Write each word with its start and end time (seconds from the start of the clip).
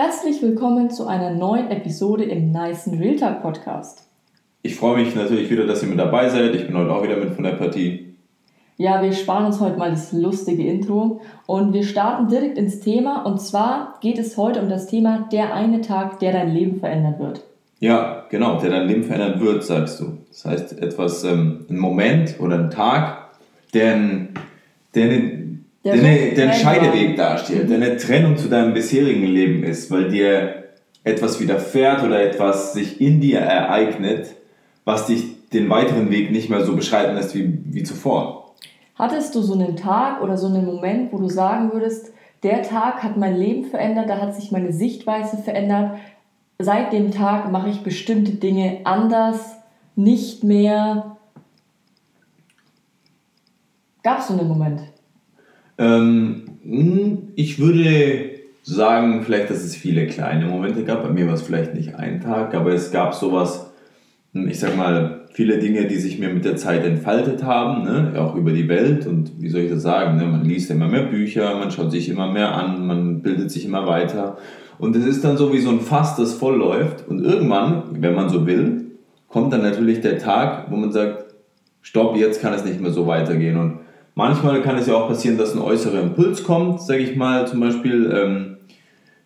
Herzlich 0.00 0.40
willkommen 0.42 0.90
zu 0.90 1.08
einer 1.08 1.32
neuen 1.32 1.72
Episode 1.72 2.22
im 2.22 2.52
Nice 2.52 2.86
Real 2.86 3.16
Talk 3.16 3.42
Podcast. 3.42 4.04
Ich 4.62 4.76
freue 4.76 5.02
mich 5.02 5.16
natürlich 5.16 5.50
wieder, 5.50 5.66
dass 5.66 5.82
ihr 5.82 5.88
mit 5.88 5.98
dabei 5.98 6.28
seid. 6.28 6.54
Ich 6.54 6.68
bin 6.68 6.76
heute 6.76 6.92
auch 6.92 7.02
wieder 7.02 7.16
mit 7.16 7.34
von 7.34 7.42
der 7.42 7.56
Partie. 7.56 8.14
Ja, 8.76 9.02
wir 9.02 9.12
sparen 9.12 9.46
uns 9.46 9.58
heute 9.58 9.76
mal 9.76 9.90
das 9.90 10.12
lustige 10.12 10.64
Intro 10.68 11.20
und 11.46 11.72
wir 11.72 11.82
starten 11.82 12.28
direkt 12.28 12.58
ins 12.58 12.78
Thema. 12.78 13.24
Und 13.26 13.40
zwar 13.40 13.98
geht 14.00 14.20
es 14.20 14.36
heute 14.36 14.62
um 14.62 14.68
das 14.68 14.86
Thema 14.86 15.28
der 15.32 15.52
eine 15.52 15.80
Tag, 15.80 16.20
der 16.20 16.30
dein 16.30 16.54
Leben 16.54 16.78
verändern 16.78 17.16
wird. 17.18 17.42
Ja, 17.80 18.24
genau, 18.30 18.60
der 18.60 18.70
dein 18.70 18.86
Leben 18.86 19.02
verändern 19.02 19.40
wird, 19.40 19.64
sagst 19.64 19.98
du. 19.98 20.18
Das 20.28 20.44
heißt, 20.44 20.80
etwas, 20.80 21.24
ähm, 21.24 21.66
ein 21.68 21.76
Moment 21.76 22.36
oder 22.38 22.54
ein 22.56 22.70
Tag, 22.70 23.30
der, 23.74 23.98
der, 24.94 25.08
der, 25.84 25.96
der, 25.96 26.04
eine, 26.04 26.34
der 26.34 26.44
einen 26.50 26.60
Scheideweg 26.60 27.16
darstellt, 27.16 27.70
der 27.70 27.76
eine 27.76 27.96
Trennung 27.96 28.36
zu 28.36 28.48
deinem 28.48 28.74
bisherigen 28.74 29.26
Leben 29.26 29.62
ist, 29.62 29.90
weil 29.90 30.10
dir 30.10 30.64
etwas 31.04 31.40
widerfährt 31.40 32.02
oder 32.02 32.20
etwas 32.20 32.72
sich 32.72 33.00
in 33.00 33.20
dir 33.20 33.40
ereignet, 33.40 34.34
was 34.84 35.06
dich 35.06 35.48
den 35.50 35.70
weiteren 35.70 36.10
Weg 36.10 36.30
nicht 36.30 36.50
mehr 36.50 36.64
so 36.64 36.76
beschreiten 36.76 37.14
lässt 37.14 37.34
wie, 37.34 37.58
wie 37.64 37.82
zuvor. 37.82 38.54
Hattest 38.96 39.34
du 39.34 39.42
so 39.42 39.54
einen 39.54 39.76
Tag 39.76 40.22
oder 40.22 40.36
so 40.36 40.48
einen 40.48 40.66
Moment, 40.66 41.12
wo 41.12 41.18
du 41.18 41.28
sagen 41.28 41.72
würdest, 41.72 42.12
der 42.42 42.62
Tag 42.62 43.02
hat 43.02 43.16
mein 43.16 43.36
Leben 43.36 43.64
verändert, 43.64 44.08
da 44.08 44.20
hat 44.20 44.34
sich 44.34 44.52
meine 44.52 44.72
Sichtweise 44.72 45.38
verändert. 45.38 45.98
Seit 46.58 46.92
dem 46.92 47.12
Tag 47.12 47.50
mache 47.50 47.70
ich 47.70 47.82
bestimmte 47.82 48.32
Dinge 48.32 48.80
anders, 48.84 49.56
nicht 49.96 50.44
mehr. 50.44 51.16
Gab 54.02 54.20
es 54.20 54.28
so 54.28 54.34
einen 54.34 54.48
Moment? 54.48 54.82
Ähm, 55.78 56.42
hm, 56.62 57.18
ich 57.36 57.58
würde 57.58 58.38
sagen, 58.62 59.22
vielleicht, 59.22 59.50
dass 59.50 59.64
es 59.64 59.74
viele 59.74 60.06
kleine 60.06 60.46
Momente 60.46 60.84
gab. 60.84 61.02
Bei 61.02 61.10
mir 61.10 61.26
war 61.26 61.34
es 61.34 61.42
vielleicht 61.42 61.74
nicht 61.74 61.94
ein 61.94 62.20
Tag, 62.20 62.54
aber 62.54 62.72
es 62.72 62.90
gab 62.90 63.14
sowas, 63.14 63.70
hm, 64.34 64.48
ich 64.48 64.58
sag 64.58 64.76
mal, 64.76 65.18
viele 65.32 65.58
Dinge, 65.58 65.86
die 65.86 65.96
sich 65.96 66.18
mir 66.18 66.30
mit 66.30 66.44
der 66.44 66.56
Zeit 66.56 66.84
entfaltet 66.84 67.44
haben, 67.44 67.84
ne? 67.84 68.12
auch 68.18 68.34
über 68.34 68.50
die 68.50 68.68
Welt. 68.68 69.06
Und 69.06 69.40
wie 69.40 69.48
soll 69.48 69.60
ich 69.62 69.70
das 69.70 69.82
sagen? 69.82 70.16
Ne? 70.16 70.26
Man 70.26 70.44
liest 70.44 70.68
immer 70.70 70.88
mehr 70.88 71.04
Bücher, 71.04 71.56
man 71.56 71.70
schaut 71.70 71.92
sich 71.92 72.08
immer 72.08 72.30
mehr 72.32 72.54
an, 72.54 72.86
man 72.86 73.22
bildet 73.22 73.50
sich 73.50 73.64
immer 73.64 73.86
weiter. 73.86 74.36
Und 74.78 74.96
es 74.96 75.06
ist 75.06 75.22
dann 75.22 75.36
so 75.36 75.52
wie 75.52 75.60
so 75.60 75.70
ein 75.70 75.80
Fass, 75.80 76.16
das 76.16 76.34
voll 76.34 76.56
läuft. 76.56 77.06
Und 77.06 77.22
irgendwann, 77.22 77.84
wenn 78.02 78.16
man 78.16 78.28
so 78.28 78.46
will, 78.46 78.86
kommt 79.28 79.52
dann 79.52 79.62
natürlich 79.62 80.00
der 80.00 80.18
Tag, 80.18 80.70
wo 80.70 80.76
man 80.76 80.90
sagt, 80.90 81.26
stopp, 81.82 82.16
jetzt 82.16 82.42
kann 82.42 82.52
es 82.52 82.64
nicht 82.64 82.80
mehr 82.80 82.90
so 82.90 83.06
weitergehen. 83.06 83.58
Und 83.58 83.78
Manchmal 84.18 84.62
kann 84.62 84.76
es 84.76 84.88
ja 84.88 84.94
auch 84.94 85.06
passieren, 85.06 85.38
dass 85.38 85.54
ein 85.54 85.60
äußerer 85.60 86.02
Impuls 86.02 86.42
kommt, 86.42 86.82
sage 86.82 87.04
ich 87.04 87.14
mal, 87.14 87.46
zum 87.46 87.60
Beispiel, 87.60 88.12
ähm, 88.12 88.56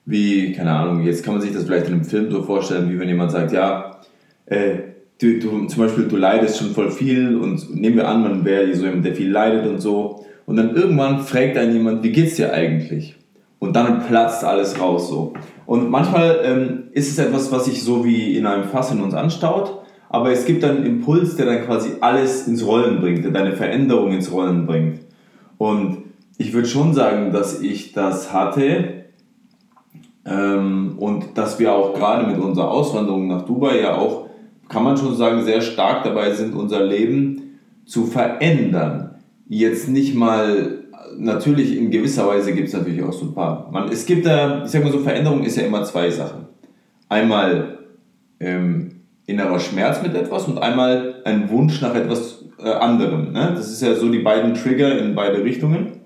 wie, 0.05 0.53
keine 0.53 0.71
Ahnung, 0.71 1.03
jetzt 1.03 1.25
kann 1.25 1.33
man 1.33 1.41
sich 1.41 1.51
das 1.51 1.65
vielleicht 1.65 1.87
in 1.87 1.95
einem 1.95 2.05
Film 2.05 2.31
so 2.31 2.43
vorstellen, 2.43 2.91
wie 2.91 2.99
wenn 3.01 3.09
jemand 3.09 3.31
sagt, 3.31 3.53
ja, 3.53 4.01
äh, 4.45 4.75
du, 5.19 5.39
du, 5.39 5.65
zum 5.65 5.83
Beispiel, 5.83 6.09
du 6.09 6.17
leidest 6.19 6.59
schon 6.59 6.73
voll 6.73 6.91
viel 6.91 7.39
und 7.39 7.75
nehmen 7.75 7.97
wir 7.97 8.07
an, 8.07 8.23
man 8.23 8.45
wäre 8.45 8.75
so 8.75 8.85
jemand, 8.85 9.07
der 9.07 9.15
viel 9.15 9.31
leidet 9.31 9.67
und 9.67 9.79
so. 9.79 10.27
Und 10.45 10.57
dann 10.57 10.77
irgendwann 10.77 11.21
fragt 11.21 11.57
einen 11.57 11.73
jemand, 11.73 12.03
wie 12.03 12.13
geht's 12.13 12.37
dir 12.37 12.53
eigentlich? 12.53 13.17
Und 13.61 13.75
dann 13.75 14.07
platzt 14.07 14.45
alles 14.45 14.79
raus 14.79 15.09
so. 15.09 15.33
Und 15.65 15.89
manchmal 15.89 16.41
ähm, 16.45 16.83
ist 16.93 17.11
es 17.11 17.19
etwas, 17.19 17.51
was 17.51 17.65
sich 17.65 17.83
so 17.83 18.05
wie 18.05 18.37
in 18.37 18.45
einem 18.45 18.65
Fass 18.65 18.93
in 18.93 19.01
uns 19.01 19.15
anstaut 19.15 19.82
aber 20.13 20.31
es 20.31 20.45
gibt 20.45 20.63
einen 20.63 20.85
Impuls, 20.85 21.37
der 21.37 21.47
dann 21.47 21.65
quasi 21.65 21.93
alles 22.01 22.47
ins 22.47 22.67
Rollen 22.67 23.01
bringt, 23.01 23.25
der 23.25 23.33
deine 23.33 23.57
Veränderung 23.57 24.13
ins 24.13 24.31
Rollen 24.31 24.67
bringt. 24.67 25.01
Und 25.57 26.03
ich 26.37 26.53
würde 26.53 26.69
schon 26.69 26.93
sagen, 26.93 27.33
dass 27.33 27.63
ich 27.63 27.93
das 27.93 28.31
hatte 28.31 29.05
ähm, 30.27 30.97
und 30.99 31.39
dass 31.39 31.59
wir 31.59 31.73
auch 31.73 31.95
gerade 31.95 32.27
mit 32.27 32.39
unserer 32.39 32.71
Auswanderung 32.71 33.27
nach 33.27 33.47
Dubai 33.47 33.81
ja 33.81 33.97
auch, 33.97 34.29
kann 34.69 34.85
man 34.85 34.99
schon 34.99 35.17
sagen, 35.17 35.45
sehr 35.45 35.63
stark 35.63 36.05
dabei 36.05 36.33
sind, 36.33 36.55
unser 36.55 36.85
Leben 36.85 37.59
zu 37.87 38.05
verändern. 38.05 39.15
Jetzt 39.49 39.89
nicht 39.89 40.15
mal 40.15 40.81
natürlich 41.17 41.77
in 41.77 41.91
gewisser 41.91 42.29
Weise 42.29 42.53
gibt 42.53 42.69
es 42.69 42.75
natürlich 42.75 43.03
auch 43.03 43.13
so 43.15 43.27
ein 43.27 43.35
paar. 43.35 43.71
Man, 43.73 43.89
es 43.89 44.05
gibt 44.05 44.27
da, 44.27 44.65
ich 44.65 44.71
sag 44.71 44.85
mal 44.85 44.93
so, 44.93 44.99
Veränderung 44.99 45.43
ist 45.43 45.57
ja 45.57 45.63
immer 45.63 45.85
zwei 45.85 46.11
Sachen. 46.11 46.47
Einmal 47.09 47.79
ähm, 48.41 48.92
innerer 49.27 49.61
Schmerz 49.61 50.03
mit 50.03 50.15
etwas 50.15 50.47
und 50.47 50.59
einmal 50.59 51.23
ein 51.25 51.51
Wunsch 51.51 51.81
nach 51.81 51.95
etwas 51.95 52.45
äh, 52.59 52.71
anderem. 52.71 53.33
Ne? 53.33 53.53
Das 53.55 53.71
ist 53.71 53.83
ja 53.83 53.95
so 53.95 54.11
die 54.11 54.21
beiden 54.21 54.55
Trigger 54.55 54.99
in 54.99 55.15
beide 55.15 55.45
Richtungen. 55.45 56.01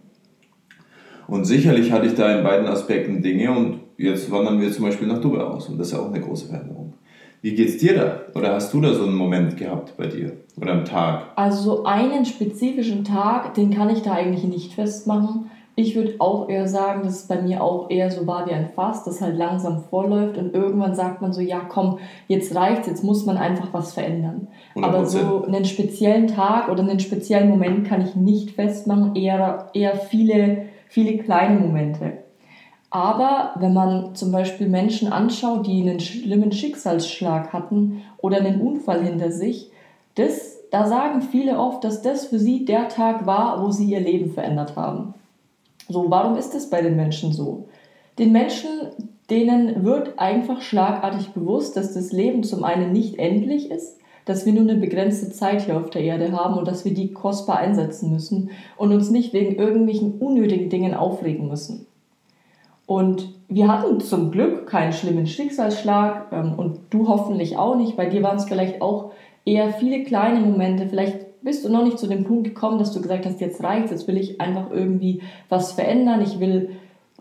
Und 1.26 1.44
sicherlich 1.44 1.92
hatte 1.92 2.06
ich 2.06 2.14
da 2.14 2.36
in 2.36 2.44
beiden 2.44 2.66
Aspekten 2.66 3.22
Dinge 3.22 3.50
und 3.50 3.80
jetzt 3.96 4.30
wandern 4.30 4.60
wir 4.60 4.70
zum 4.70 4.84
Beispiel 4.84 5.08
nach 5.08 5.20
Dubai 5.20 5.40
aus 5.40 5.68
und 5.68 5.78
das 5.78 5.88
ist 5.88 5.92
ja 5.94 6.00
auch 6.00 6.12
eine 6.12 6.20
große 6.20 6.46
Veränderung. 6.46 6.94
Wie 7.42 7.54
geht's 7.54 7.78
dir 7.78 7.94
da? 7.94 8.38
Oder 8.38 8.54
hast 8.54 8.72
du 8.72 8.80
da 8.80 8.92
so 8.92 9.04
einen 9.04 9.14
Moment 9.14 9.56
gehabt 9.56 9.96
bei 9.96 10.06
dir? 10.06 10.32
Oder 10.60 10.72
am 10.72 10.84
Tag? 10.84 11.32
Also 11.36 11.84
einen 11.84 12.24
spezifischen 12.24 13.04
Tag, 13.04 13.54
den 13.54 13.70
kann 13.70 13.90
ich 13.90 14.02
da 14.02 14.12
eigentlich 14.12 14.44
nicht 14.44 14.72
festmachen. 14.72 15.50
Ich 15.78 15.94
würde 15.94 16.14
auch 16.20 16.48
eher 16.48 16.66
sagen, 16.66 17.02
dass 17.04 17.20
es 17.20 17.28
bei 17.28 17.40
mir 17.42 17.62
auch 17.62 17.90
eher 17.90 18.10
so 18.10 18.26
war 18.26 18.46
wie 18.46 18.52
ein 18.52 18.70
Fass, 18.74 19.04
das 19.04 19.20
halt 19.20 19.36
langsam 19.36 19.84
vorläuft 19.84 20.38
und 20.38 20.54
irgendwann 20.54 20.94
sagt 20.94 21.20
man 21.20 21.34
so, 21.34 21.42
ja 21.42 21.60
komm, 21.68 21.98
jetzt 22.28 22.54
reicht's, 22.54 22.88
jetzt 22.88 23.04
muss 23.04 23.26
man 23.26 23.36
einfach 23.36 23.68
was 23.72 23.92
verändern. 23.92 24.48
100%. 24.74 24.84
Aber 24.84 25.04
so 25.04 25.44
einen 25.44 25.66
speziellen 25.66 26.28
Tag 26.28 26.70
oder 26.70 26.82
einen 26.82 26.98
speziellen 26.98 27.50
Moment 27.50 27.86
kann 27.86 28.00
ich 28.00 28.16
nicht 28.16 28.52
festmachen, 28.52 29.14
eher, 29.14 29.68
eher 29.74 29.96
viele, 29.96 30.62
viele 30.88 31.18
kleine 31.18 31.60
Momente. 31.60 32.24
Aber 32.88 33.50
wenn 33.56 33.74
man 33.74 34.14
zum 34.14 34.32
Beispiel 34.32 34.70
Menschen 34.70 35.12
anschaut, 35.12 35.66
die 35.66 35.82
einen 35.82 36.00
schlimmen 36.00 36.52
Schicksalsschlag 36.52 37.52
hatten 37.52 38.00
oder 38.16 38.38
einen 38.38 38.62
Unfall 38.62 39.02
hinter 39.02 39.30
sich, 39.30 39.70
das, 40.14 40.56
da 40.70 40.86
sagen 40.86 41.20
viele 41.20 41.58
oft, 41.58 41.84
dass 41.84 42.00
das 42.00 42.24
für 42.24 42.38
sie 42.38 42.64
der 42.64 42.88
Tag 42.88 43.26
war, 43.26 43.62
wo 43.62 43.70
sie 43.70 43.90
ihr 43.90 44.00
Leben 44.00 44.30
verändert 44.30 44.76
haben. 44.76 45.12
So, 45.88 46.10
warum 46.10 46.36
ist 46.36 46.54
es 46.54 46.68
bei 46.68 46.82
den 46.82 46.96
Menschen 46.96 47.32
so? 47.32 47.68
Den 48.18 48.32
Menschen, 48.32 48.70
denen 49.30 49.84
wird 49.84 50.18
einfach 50.18 50.60
schlagartig 50.60 51.30
bewusst, 51.30 51.76
dass 51.76 51.94
das 51.94 52.12
Leben 52.12 52.42
zum 52.42 52.64
einen 52.64 52.92
nicht 52.92 53.18
endlich 53.18 53.70
ist, 53.70 53.98
dass 54.24 54.44
wir 54.44 54.52
nur 54.52 54.62
eine 54.62 54.80
begrenzte 54.80 55.30
Zeit 55.30 55.62
hier 55.62 55.76
auf 55.76 55.90
der 55.90 56.02
Erde 56.02 56.32
haben 56.32 56.58
und 56.58 56.66
dass 56.66 56.84
wir 56.84 56.92
die 56.92 57.12
kostbar 57.12 57.58
einsetzen 57.58 58.10
müssen 58.10 58.50
und 58.76 58.92
uns 58.92 59.10
nicht 59.10 59.32
wegen 59.32 59.54
irgendwelchen 59.56 60.18
unnötigen 60.18 60.68
Dingen 60.68 60.94
aufregen 60.94 61.48
müssen. 61.48 61.86
Und 62.86 63.32
wir 63.48 63.68
hatten 63.68 64.00
zum 64.00 64.30
Glück 64.30 64.66
keinen 64.66 64.92
schlimmen 64.92 65.26
Schicksalsschlag 65.26 66.32
ähm, 66.32 66.54
und 66.56 66.78
du 66.90 67.08
hoffentlich 67.08 67.56
auch 67.56 67.76
nicht. 67.76 67.96
Bei 67.96 68.06
dir 68.06 68.22
waren 68.22 68.36
es 68.36 68.44
vielleicht 68.44 68.80
auch 68.82 69.12
eher 69.44 69.72
viele 69.72 70.04
kleine 70.04 70.40
Momente, 70.40 70.88
vielleicht 70.88 71.26
bist 71.42 71.64
du 71.64 71.68
noch 71.68 71.84
nicht 71.84 71.98
zu 71.98 72.06
dem 72.06 72.24
Punkt 72.24 72.44
gekommen, 72.44 72.78
dass 72.78 72.92
du 72.92 73.00
gesagt 73.00 73.26
hast, 73.26 73.40
jetzt 73.40 73.62
reicht's, 73.62 73.90
jetzt 73.90 74.08
will 74.08 74.16
ich 74.16 74.40
einfach 74.40 74.70
irgendwie 74.70 75.22
was 75.48 75.72
verändern, 75.72 76.22
ich 76.22 76.40
will 76.40 76.70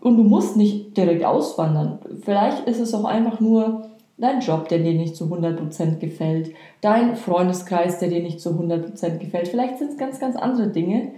und 0.00 0.16
du 0.16 0.22
musst 0.22 0.56
nicht 0.56 0.96
direkt 0.96 1.24
auswandern. 1.24 1.98
Vielleicht 2.22 2.66
ist 2.68 2.80
es 2.80 2.94
auch 2.94 3.04
einfach 3.04 3.40
nur 3.40 3.86
dein 4.18 4.40
Job, 4.40 4.68
der 4.68 4.78
dir 4.78 4.94
nicht 4.94 5.16
zu 5.16 5.24
100% 5.24 5.98
gefällt, 5.98 6.52
dein 6.80 7.16
Freundeskreis, 7.16 7.98
der 7.98 8.08
dir 8.08 8.22
nicht 8.22 8.40
zu 8.40 8.50
100% 8.50 9.18
gefällt. 9.18 9.48
Vielleicht 9.48 9.78
sind 9.78 9.92
es 9.92 9.98
ganz, 9.98 10.20
ganz 10.20 10.36
andere 10.36 10.68
Dinge. 10.68 11.12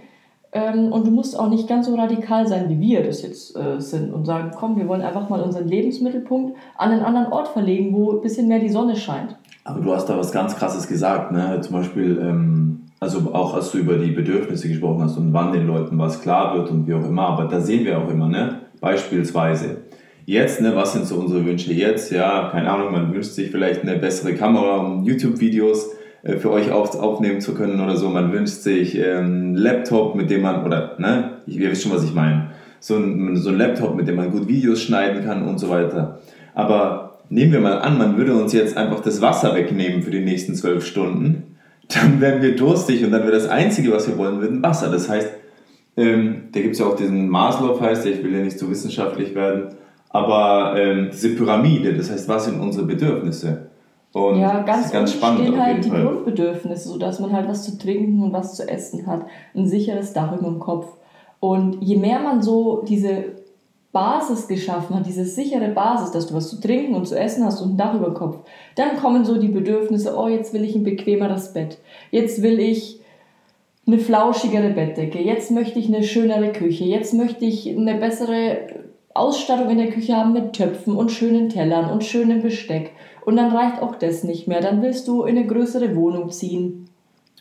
Ähm, 0.51 0.91
und 0.91 1.05
du 1.05 1.11
musst 1.11 1.37
auch 1.37 1.49
nicht 1.49 1.67
ganz 1.67 1.85
so 1.85 1.95
radikal 1.95 2.47
sein, 2.47 2.69
wie 2.69 2.79
wir 2.79 3.03
das 3.03 3.21
jetzt 3.21 3.55
äh, 3.55 3.79
sind 3.79 4.11
und 4.11 4.25
sagen, 4.25 4.51
komm, 4.57 4.77
wir 4.77 4.87
wollen 4.87 5.03
einfach 5.03 5.29
mal 5.29 5.41
unseren 5.41 5.67
Lebensmittelpunkt 5.67 6.57
an 6.75 6.91
einen 6.91 7.03
anderen 7.03 7.31
Ort 7.31 7.49
verlegen, 7.49 7.93
wo 7.93 8.13
ein 8.13 8.21
bisschen 8.21 8.47
mehr 8.47 8.59
die 8.59 8.69
Sonne 8.69 8.95
scheint. 8.95 9.35
Aber 9.63 9.81
du 9.81 9.93
hast 9.93 10.07
da 10.07 10.17
was 10.17 10.31
ganz 10.31 10.55
Krasses 10.55 10.87
gesagt, 10.87 11.31
ne? 11.31 11.61
Zum 11.61 11.75
Beispiel, 11.75 12.17
ähm, 12.19 12.88
also 12.99 13.33
auch 13.33 13.53
als 13.53 13.71
du 13.71 13.77
über 13.77 13.97
die 13.97 14.11
Bedürfnisse 14.11 14.67
gesprochen 14.67 15.03
hast 15.03 15.17
und 15.17 15.33
wann 15.33 15.53
den 15.53 15.67
Leuten 15.67 15.97
was 15.97 16.21
klar 16.21 16.55
wird 16.55 16.69
und 16.69 16.87
wie 16.87 16.93
auch 16.93 17.05
immer, 17.05 17.27
aber 17.27 17.45
da 17.45 17.61
sehen 17.61 17.85
wir 17.85 17.97
auch 17.97 18.09
immer, 18.09 18.27
ne? 18.27 18.61
Beispielsweise. 18.81 19.77
Jetzt, 20.25 20.61
ne, 20.61 20.75
was 20.75 20.93
sind 20.93 21.05
so 21.05 21.15
unsere 21.15 21.45
Wünsche 21.45 21.73
jetzt? 21.73 22.11
Ja, 22.11 22.49
keine 22.51 22.69
Ahnung, 22.69 22.91
man 22.91 23.13
wünscht 23.13 23.31
sich 23.31 23.49
vielleicht 23.49 23.81
eine 23.81 23.97
bessere 23.97 24.35
Kamera, 24.35 24.77
um 24.77 25.03
YouTube-Videos 25.03 25.89
äh, 26.23 26.37
für 26.37 26.51
euch 26.51 26.71
auf, 26.71 26.95
aufnehmen 26.99 27.41
zu 27.41 27.55
können 27.55 27.81
oder 27.81 27.95
so. 27.97 28.09
Man 28.09 28.31
wünscht 28.31 28.61
sich 28.61 28.97
ähm, 28.97 29.55
Laptop, 29.55 30.15
mit 30.15 30.29
dem 30.29 30.41
man, 30.41 30.63
oder, 30.65 30.95
ne, 30.99 31.39
ihr 31.47 31.71
wisst 31.71 31.83
schon, 31.83 31.93
was 31.93 32.03
ich 32.03 32.13
meine. 32.13 32.51
So 32.79 32.95
ein, 32.95 33.35
so 33.37 33.49
ein 33.49 33.57
Laptop, 33.57 33.95
mit 33.95 34.07
dem 34.07 34.15
man 34.15 34.31
gut 34.31 34.47
Videos 34.47 34.81
schneiden 34.81 35.25
kann 35.25 35.47
und 35.47 35.57
so 35.57 35.69
weiter. 35.69 36.19
Aber 36.53 37.17
nehmen 37.29 37.51
wir 37.51 37.59
mal 37.59 37.79
an, 37.79 37.97
man 37.97 38.17
würde 38.17 38.35
uns 38.35 38.53
jetzt 38.53 38.77
einfach 38.77 39.01
das 39.01 39.21
Wasser 39.21 39.55
wegnehmen 39.55 40.03
für 40.03 40.11
die 40.11 40.21
nächsten 40.21 40.53
zwölf 40.53 40.85
Stunden 40.85 41.48
dann 41.89 42.21
werden 42.21 42.41
wir 42.41 42.55
durstig 42.55 43.03
und 43.03 43.11
dann 43.11 43.23
wäre 43.23 43.33
das 43.33 43.47
Einzige, 43.47 43.91
was 43.91 44.07
wir 44.07 44.17
wollen, 44.17 44.41
wird 44.41 44.51
ein 44.51 44.63
Wasser. 44.63 44.89
Das 44.89 45.09
heißt, 45.09 45.29
ähm, 45.97 46.43
da 46.51 46.61
gibt 46.61 46.73
es 46.73 46.79
ja 46.79 46.85
auch 46.85 46.95
diesen 46.95 47.27
Maslow, 47.27 47.79
heißt 47.79 48.05
der, 48.05 48.13
ich 48.13 48.23
will 48.23 48.33
ja 48.33 48.43
nicht 48.43 48.57
so 48.57 48.69
wissenschaftlich 48.69 49.35
werden, 49.35 49.75
aber 50.09 50.75
ähm, 50.77 51.09
diese 51.11 51.35
Pyramide, 51.35 51.93
das 51.93 52.11
heißt, 52.11 52.29
was 52.29 52.45
sind 52.45 52.59
unsere 52.59 52.85
Bedürfnisse? 52.85 53.69
Und 54.11 54.39
ja, 54.39 54.61
ganz, 54.63 54.91
ganz 54.91 55.13
spannend 55.13 55.47
stehen 55.47 55.61
halt 55.61 55.85
die 55.85 55.89
Fall. 55.89 56.03
Grundbedürfnisse, 56.03 56.89
sodass 56.89 57.19
man 57.19 57.31
halt 57.31 57.47
was 57.47 57.63
zu 57.63 57.77
trinken 57.77 58.23
und 58.23 58.33
was 58.33 58.55
zu 58.55 58.67
essen 58.67 59.05
hat, 59.05 59.25
ein 59.55 59.67
sicheres 59.67 60.13
Dach 60.13 60.35
über 60.35 60.49
dem 60.49 60.59
Kopf. 60.59 60.87
Und 61.39 61.81
je 61.81 61.95
mehr 61.95 62.19
man 62.19 62.41
so 62.41 62.83
diese 62.87 63.38
Basis 63.91 64.47
geschaffen 64.47 64.95
hat, 64.95 65.05
diese 65.05 65.25
sichere 65.25 65.69
Basis, 65.69 66.11
dass 66.11 66.27
du 66.27 66.35
was 66.35 66.49
zu 66.49 66.59
trinken 66.59 66.95
und 66.95 67.07
zu 67.07 67.17
essen 67.17 67.43
hast 67.43 67.61
und 67.61 67.73
ein 67.73 67.77
Dach 67.77 67.95
über 67.95 68.07
dem 68.07 68.13
Kopf, 68.13 68.37
dann 68.75 68.97
kommen 68.97 69.25
so 69.25 69.39
die 69.39 69.47
Bedürfnisse, 69.47 70.15
oh, 70.15 70.27
jetzt 70.27 70.53
will 70.53 70.63
ich 70.63 70.75
ein 70.75 70.83
bequemeres 70.83 71.53
Bett, 71.53 71.79
jetzt 72.11 72.43
will 72.43 72.59
ich 72.59 72.99
eine 73.87 73.97
flauschigere 73.97 74.69
Bettdecke, 74.69 75.19
jetzt 75.19 75.49
möchte 75.49 75.79
ich 75.79 75.87
eine 75.87 76.03
schönere 76.03 76.51
Küche, 76.51 76.83
jetzt 76.83 77.13
möchte 77.15 77.45
ich 77.45 77.67
eine 77.67 77.95
bessere 77.95 78.67
Ausstattung 79.15 79.69
in 79.69 79.79
der 79.79 79.89
Küche 79.89 80.15
haben 80.15 80.33
mit 80.33 80.53
Töpfen 80.53 80.95
und 80.95 81.11
schönen 81.11 81.49
Tellern 81.49 81.89
und 81.89 82.03
schönem 82.03 82.41
Besteck. 82.41 82.91
Und 83.25 83.37
dann 83.37 83.51
reicht 83.51 83.81
auch 83.81 83.95
das 83.95 84.23
nicht 84.23 84.47
mehr, 84.47 84.61
dann 84.61 84.81
willst 84.81 85.07
du 85.07 85.23
in 85.23 85.37
eine 85.37 85.47
größere 85.47 85.95
Wohnung 85.95 86.29
ziehen. 86.29 86.85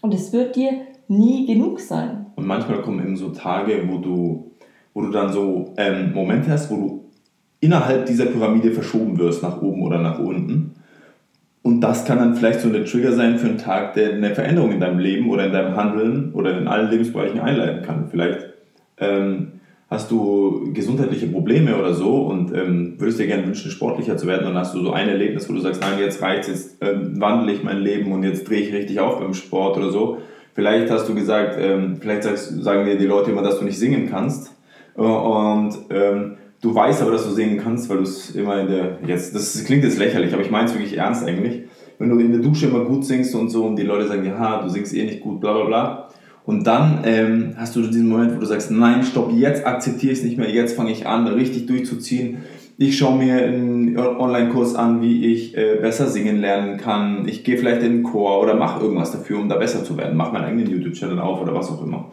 Und 0.00 0.14
es 0.14 0.32
wird 0.32 0.56
dir 0.56 0.72
nie 1.08 1.46
genug 1.46 1.80
sein. 1.80 2.26
Und 2.36 2.46
manchmal 2.46 2.82
kommen 2.82 3.00
eben 3.00 3.16
so 3.16 3.30
Tage, 3.30 3.88
wo 3.90 3.98
du, 3.98 4.47
wo 4.98 5.02
du 5.02 5.12
dann 5.12 5.32
so 5.32 5.74
ähm, 5.76 6.12
Momente 6.12 6.50
hast, 6.50 6.72
wo 6.72 6.76
du 6.76 7.04
innerhalb 7.60 8.06
dieser 8.06 8.26
Pyramide 8.26 8.72
verschoben 8.72 9.16
wirst, 9.16 9.44
nach 9.44 9.62
oben 9.62 9.82
oder 9.82 10.00
nach 10.00 10.18
unten. 10.18 10.74
Und 11.62 11.80
das 11.82 12.04
kann 12.04 12.18
dann 12.18 12.34
vielleicht 12.34 12.60
so 12.60 12.68
ein 12.68 12.84
Trigger 12.84 13.12
sein 13.12 13.38
für 13.38 13.46
einen 13.46 13.58
Tag, 13.58 13.94
der 13.94 14.14
eine 14.14 14.34
Veränderung 14.34 14.72
in 14.72 14.80
deinem 14.80 14.98
Leben 14.98 15.30
oder 15.30 15.46
in 15.46 15.52
deinem 15.52 15.76
Handeln 15.76 16.32
oder 16.32 16.58
in 16.58 16.66
allen 16.66 16.90
Lebensbereichen 16.90 17.38
einleiten 17.38 17.82
kann. 17.82 18.08
Vielleicht 18.10 18.40
ähm, 18.98 19.52
hast 19.88 20.10
du 20.10 20.72
gesundheitliche 20.72 21.28
Probleme 21.28 21.76
oder 21.76 21.94
so 21.94 22.22
und 22.22 22.52
ähm, 22.52 22.94
würdest 22.98 23.20
dir 23.20 23.28
gerne 23.28 23.46
wünschen, 23.46 23.70
sportlicher 23.70 24.16
zu 24.16 24.26
werden, 24.26 24.46
dann 24.46 24.56
hast 24.56 24.74
du 24.74 24.82
so 24.82 24.90
ein 24.90 25.08
Erlebnis, 25.08 25.48
wo 25.48 25.52
du 25.52 25.60
sagst, 25.60 25.80
nein, 25.80 26.00
jetzt 26.00 26.20
reicht 26.22 26.48
jetzt 26.48 26.82
ähm, 26.82 27.20
wandle 27.20 27.52
ich 27.52 27.62
mein 27.62 27.78
Leben 27.78 28.10
und 28.10 28.24
jetzt 28.24 28.48
drehe 28.48 28.62
ich 28.62 28.72
richtig 28.72 28.98
auf 28.98 29.20
beim 29.20 29.34
Sport 29.34 29.76
oder 29.76 29.92
so. 29.92 30.18
Vielleicht 30.54 30.90
hast 30.90 31.08
du 31.08 31.14
gesagt, 31.14 31.56
ähm, 31.60 31.98
vielleicht 32.00 32.24
sagst, 32.24 32.64
sagen 32.64 32.84
dir 32.84 32.98
die 32.98 33.06
Leute 33.06 33.30
immer, 33.30 33.42
dass 33.42 33.60
du 33.60 33.64
nicht 33.64 33.78
singen 33.78 34.10
kannst. 34.10 34.57
Und 34.98 35.78
ähm, 35.90 36.36
du 36.60 36.74
weißt 36.74 37.02
aber, 37.02 37.12
dass 37.12 37.24
du 37.24 37.30
singen 37.30 37.58
kannst, 37.58 37.88
weil 37.88 37.98
du 37.98 38.02
es 38.02 38.34
immer 38.34 38.60
in 38.60 38.68
der. 38.68 38.98
Jetzt, 39.06 39.34
das 39.34 39.64
klingt 39.64 39.84
jetzt 39.84 39.98
lächerlich, 39.98 40.32
aber 40.32 40.42
ich 40.42 40.50
meine 40.50 40.66
es 40.66 40.74
wirklich 40.74 40.96
ernst 40.96 41.26
eigentlich. 41.26 41.62
Wenn 41.98 42.10
du 42.10 42.18
in 42.18 42.32
der 42.32 42.40
Dusche 42.40 42.66
immer 42.66 42.84
gut 42.84 43.04
singst 43.04 43.34
und 43.34 43.48
so 43.48 43.64
und 43.64 43.76
die 43.76 43.82
Leute 43.82 44.06
sagen, 44.06 44.24
ja, 44.24 44.62
du 44.62 44.68
singst 44.68 44.94
eh 44.94 45.04
nicht 45.04 45.20
gut, 45.20 45.40
bla 45.40 45.52
bla 45.52 45.64
bla. 45.64 46.08
Und 46.44 46.66
dann 46.66 47.00
ähm, 47.04 47.54
hast 47.56 47.76
du 47.76 47.82
diesen 47.82 48.08
Moment, 48.08 48.34
wo 48.36 48.40
du 48.40 48.46
sagst, 48.46 48.70
nein, 48.70 49.02
stopp, 49.02 49.32
jetzt 49.32 49.66
akzeptiere 49.66 50.12
ich 50.12 50.20
es 50.20 50.24
nicht 50.24 50.38
mehr, 50.38 50.50
jetzt 50.50 50.76
fange 50.76 50.92
ich 50.92 51.06
an, 51.06 51.26
richtig 51.26 51.66
durchzuziehen 51.66 52.38
ich 52.80 52.96
schaue 52.96 53.18
mir 53.18 53.42
einen 53.42 53.98
Online-Kurs 53.98 54.76
an, 54.76 55.02
wie 55.02 55.32
ich 55.32 55.56
äh, 55.56 55.78
besser 55.80 56.06
singen 56.06 56.40
lernen 56.40 56.78
kann. 56.78 57.26
Ich 57.26 57.42
gehe 57.42 57.58
vielleicht 57.58 57.82
in 57.82 57.92
den 57.92 58.02
Chor 58.04 58.40
oder 58.40 58.54
mache 58.54 58.80
irgendwas 58.80 59.10
dafür, 59.10 59.40
um 59.40 59.48
da 59.48 59.56
besser 59.56 59.82
zu 59.82 59.96
werden. 59.96 60.16
Mache 60.16 60.32
meinen 60.32 60.44
eigenen 60.44 60.70
YouTube-Channel 60.70 61.18
auf 61.18 61.42
oder 61.42 61.52
was 61.54 61.72
auch 61.72 61.82
immer. 61.82 62.12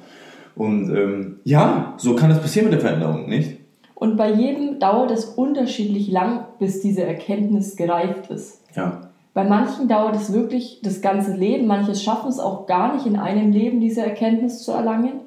Und 0.55 0.89
ähm, 0.95 1.39
ja, 1.43 1.93
so 1.97 2.15
kann 2.15 2.31
es 2.31 2.39
passieren 2.39 2.69
mit 2.69 2.73
der 2.73 2.81
Veränderung, 2.81 3.27
nicht? 3.27 3.59
Und 3.93 4.17
bei 4.17 4.31
jedem 4.31 4.79
dauert 4.79 5.11
es 5.11 5.25
unterschiedlich 5.25 6.09
lang, 6.09 6.45
bis 6.59 6.81
diese 6.81 7.03
Erkenntnis 7.03 7.75
gereift 7.75 8.29
ist. 8.29 8.61
Ja. 8.75 9.09
Bei 9.33 9.43
manchen 9.43 9.87
dauert 9.87 10.15
es 10.15 10.31
wirklich 10.31 10.79
das 10.81 11.01
ganze 11.01 11.35
Leben. 11.35 11.67
Manche 11.67 11.95
schaffen 11.95 12.29
es 12.29 12.39
auch 12.39 12.67
gar 12.67 12.93
nicht 12.93 13.05
in 13.05 13.17
einem 13.17 13.51
Leben, 13.51 13.79
diese 13.79 14.01
Erkenntnis 14.01 14.63
zu 14.63 14.71
erlangen. 14.71 15.21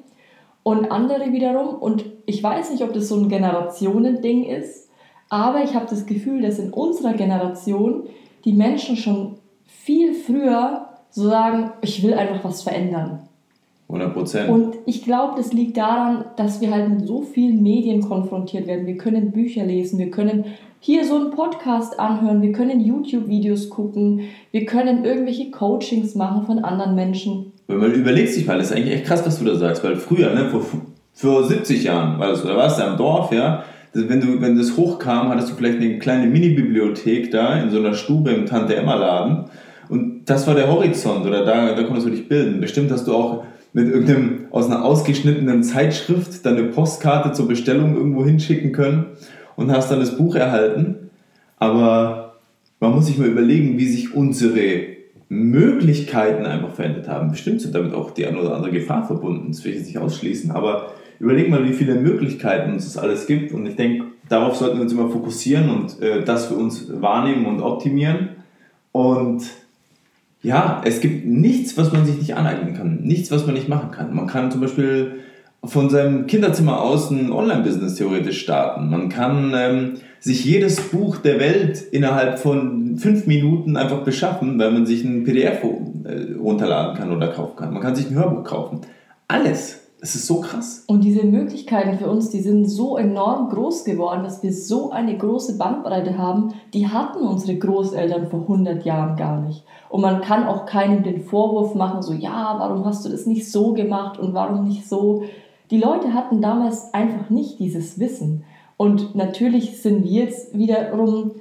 Und 0.63 0.91
andere 0.91 1.31
wiederum, 1.31 1.75
und 1.75 2.05
ich 2.25 2.43
weiß 2.43 2.71
nicht, 2.71 2.83
ob 2.83 2.93
das 2.93 3.07
so 3.07 3.15
ein 3.15 3.29
Generationending 3.29 4.45
ist, 4.45 4.89
aber 5.29 5.63
ich 5.63 5.75
habe 5.75 5.85
das 5.87 6.05
Gefühl, 6.05 6.41
dass 6.41 6.59
in 6.59 6.71
unserer 6.71 7.13
Generation 7.13 8.03
die 8.45 8.53
Menschen 8.53 8.97
schon 8.97 9.37
viel 9.65 10.13
früher 10.13 10.89
so 11.11 11.29
sagen, 11.29 11.71
ich 11.81 12.03
will 12.03 12.13
einfach 12.13 12.43
was 12.43 12.63
verändern. 12.63 13.28
100 13.89 14.13
Prozent. 14.13 14.49
Und 14.49 14.75
ich 14.85 15.03
glaube, 15.03 15.33
das 15.35 15.51
liegt 15.51 15.77
daran, 15.77 16.25
dass 16.37 16.61
wir 16.61 16.71
halt 16.71 16.89
mit 16.89 17.07
so 17.07 17.21
vielen 17.21 17.63
Medien 17.63 18.01
konfrontiert 18.01 18.67
werden. 18.67 18.85
Wir 18.85 18.97
können 18.97 19.31
Bücher 19.31 19.65
lesen, 19.65 19.97
wir 19.97 20.11
können 20.11 20.45
hier 20.79 21.03
so 21.05 21.15
einen 21.15 21.31
Podcast 21.31 21.99
anhören, 21.99 22.41
wir 22.41 22.53
können 22.53 22.79
YouTube-Videos 22.79 23.69
gucken, 23.69 24.21
wir 24.51 24.65
können 24.65 25.03
irgendwelche 25.03 25.51
Coachings 25.51 26.15
machen 26.15 26.45
von 26.45 26.59
anderen 26.59 26.95
Menschen. 26.95 27.51
Wenn 27.67 27.79
man 27.79 27.91
überlegt 27.91 28.29
sich 28.29 28.45
mal, 28.45 28.57
das 28.57 28.71
ist 28.71 28.77
eigentlich 28.77 28.93
echt 28.93 29.05
krass, 29.05 29.25
was 29.25 29.39
du 29.39 29.45
da 29.45 29.55
sagst, 29.55 29.83
weil 29.83 29.95
früher, 29.95 30.33
ne, 30.33 30.49
vor, 30.49 30.61
vor 31.13 31.43
70 31.43 31.83
Jahren, 31.83 32.19
war 32.19 32.29
das, 32.29 32.43
da 32.43 32.55
warst 32.55 32.79
du 32.79 32.83
im 32.83 32.95
Dorf, 32.95 33.33
ja, 33.33 33.63
wenn, 33.93 34.21
du, 34.21 34.39
wenn 34.39 34.55
das 34.55 34.77
hochkam, 34.77 35.29
hattest 35.29 35.49
du 35.49 35.55
vielleicht 35.55 35.77
eine 35.77 35.97
kleine 35.97 36.27
Mini-Bibliothek 36.27 37.31
da 37.31 37.59
in 37.59 37.71
so 37.71 37.79
einer 37.79 37.95
Stube 37.95 38.29
im 38.29 38.45
Tante-Emma-Laden. 38.45 39.45
Und 39.89 40.25
das 40.25 40.45
war 40.45 40.53
der 40.53 40.71
Horizont 40.71 41.25
oder 41.25 41.43
da, 41.43 41.73
da 41.73 41.83
konntest 41.83 42.05
du 42.05 42.11
dich 42.11 42.29
bilden. 42.29 42.61
Bestimmt 42.61 42.91
hast 42.91 43.07
du 43.07 43.15
auch 43.15 43.43
mit 43.73 43.87
irgendeinem 43.87 44.45
aus 44.51 44.65
einer 44.65 44.83
ausgeschnittenen 44.83 45.63
Zeitschrift 45.63 46.45
deine 46.45 46.63
Postkarte 46.63 47.33
zur 47.33 47.47
Bestellung 47.47 47.95
irgendwo 47.95 48.25
hinschicken 48.25 48.71
können 48.71 49.05
und 49.55 49.71
hast 49.71 49.91
dann 49.91 49.99
das 49.99 50.17
Buch 50.17 50.35
erhalten. 50.35 51.09
Aber 51.57 52.37
man 52.79 52.93
muss 52.93 53.07
sich 53.07 53.17
mal 53.17 53.27
überlegen, 53.27 53.77
wie 53.77 53.87
sich 53.87 54.13
unsere 54.13 54.97
Möglichkeiten 55.29 56.45
einfach 56.45 56.73
verändert 56.73 57.07
haben. 57.07 57.29
Bestimmt 57.29 57.61
sind 57.61 57.75
damit 57.75 57.93
auch 57.93 58.11
die 58.11 58.25
eine 58.25 58.39
oder 58.39 58.55
andere 58.55 58.71
Gefahr 58.71 59.05
verbunden, 59.05 59.51
das 59.51 59.63
will 59.63 59.71
ich 59.71 59.77
jetzt 59.77 59.87
nicht 59.87 59.99
ausschließen, 59.99 60.51
aber 60.51 60.93
überleg 61.19 61.49
mal, 61.49 61.63
wie 61.65 61.73
viele 61.73 61.95
Möglichkeiten 61.95 62.73
uns 62.73 62.85
das 62.85 62.97
alles 62.97 63.27
gibt. 63.27 63.53
Und 63.53 63.65
ich 63.67 63.75
denke, 63.75 64.05
darauf 64.27 64.55
sollten 64.55 64.77
wir 64.77 64.83
uns 64.83 64.93
immer 64.93 65.09
fokussieren 65.09 65.69
und 65.69 66.01
äh, 66.01 66.23
das 66.23 66.47
für 66.47 66.55
uns 66.55 66.89
wahrnehmen 67.01 67.45
und 67.45 67.61
optimieren. 67.61 68.29
Und 68.91 69.43
ja, 70.41 70.81
es 70.85 71.01
gibt 71.01 71.25
nichts, 71.25 71.77
was 71.77 71.91
man 71.91 72.05
sich 72.05 72.17
nicht 72.17 72.35
aneignen 72.35 72.73
kann. 72.73 73.01
Nichts, 73.01 73.31
was 73.31 73.45
man 73.45 73.55
nicht 73.55 73.67
machen 73.67 73.91
kann. 73.91 74.13
Man 74.13 74.27
kann 74.27 74.51
zum 74.51 74.61
Beispiel 74.61 75.19
von 75.63 75.89
seinem 75.89 76.27
Kinderzimmer 76.27 76.81
aus 76.81 77.11
ein 77.11 77.31
Online-Business 77.31 77.95
theoretisch 77.95 78.41
starten. 78.41 78.89
Man 78.89 79.09
kann 79.09 79.53
ähm, 79.53 79.93
sich 80.21 80.45
jedes 80.45 80.79
Buch 80.79 81.17
der 81.17 81.39
Welt 81.39 81.81
innerhalb 81.91 82.39
von 82.39 82.97
fünf 82.97 83.27
Minuten 83.27 83.75
einfach 83.75 84.03
beschaffen, 84.03 84.57
weil 84.57 84.71
man 84.71 84.85
sich 84.85 85.03
ein 85.03 85.25
PDF 85.25 85.61
äh, 85.63 86.37
runterladen 86.37 86.97
kann 86.97 87.11
oder 87.11 87.27
kaufen 87.27 87.57
kann. 87.57 87.73
Man 87.73 87.81
kann 87.81 87.95
sich 87.95 88.09
ein 88.09 88.15
Hörbuch 88.15 88.43
kaufen. 88.45 88.81
Alles. 89.27 89.81
Es 90.01 90.15
ist 90.15 90.27
so 90.27 90.39
krass. 90.39 90.85
Und 90.87 91.03
diese 91.03 91.25
Möglichkeiten 91.25 91.97
für 91.97 92.09
uns, 92.09 92.29
die 92.29 92.39
sind 92.39 92.69
so 92.69 92.95
enorm 92.95 93.49
groß 93.49 93.83
geworden, 93.83 94.23
dass 94.23 94.41
wir 94.41 94.53
so 94.53 94.91
eine 94.91 95.17
große 95.17 95.57
Bandbreite 95.57 96.17
haben, 96.17 96.53
die 96.73 96.87
hatten 96.87 97.19
unsere 97.19 97.57
Großeltern 97.57 98.29
vor 98.29 98.43
100 98.43 98.85
Jahren 98.85 99.17
gar 99.17 99.41
nicht. 99.41 99.65
Und 99.89 100.01
man 100.01 100.21
kann 100.21 100.45
auch 100.45 100.65
keinem 100.65 101.03
den 101.03 101.21
Vorwurf 101.21 101.73
machen, 101.73 102.01
so, 102.01 102.13
ja, 102.13 102.55
warum 102.59 102.85
hast 102.85 103.05
du 103.05 103.09
das 103.09 103.25
nicht 103.25 103.51
so 103.51 103.73
gemacht 103.73 104.19
und 104.19 104.33
warum 104.33 104.67
nicht 104.67 104.87
so. 104.87 105.23
Die 105.71 105.79
Leute 105.79 106.13
hatten 106.13 106.41
damals 106.41 106.93
einfach 106.93 107.29
nicht 107.29 107.59
dieses 107.59 107.99
Wissen. 107.99 108.43
Und 108.77 109.15
natürlich 109.15 109.81
sind 109.81 110.03
wir 110.03 110.11
jetzt 110.11 110.57
wiederum 110.57 111.31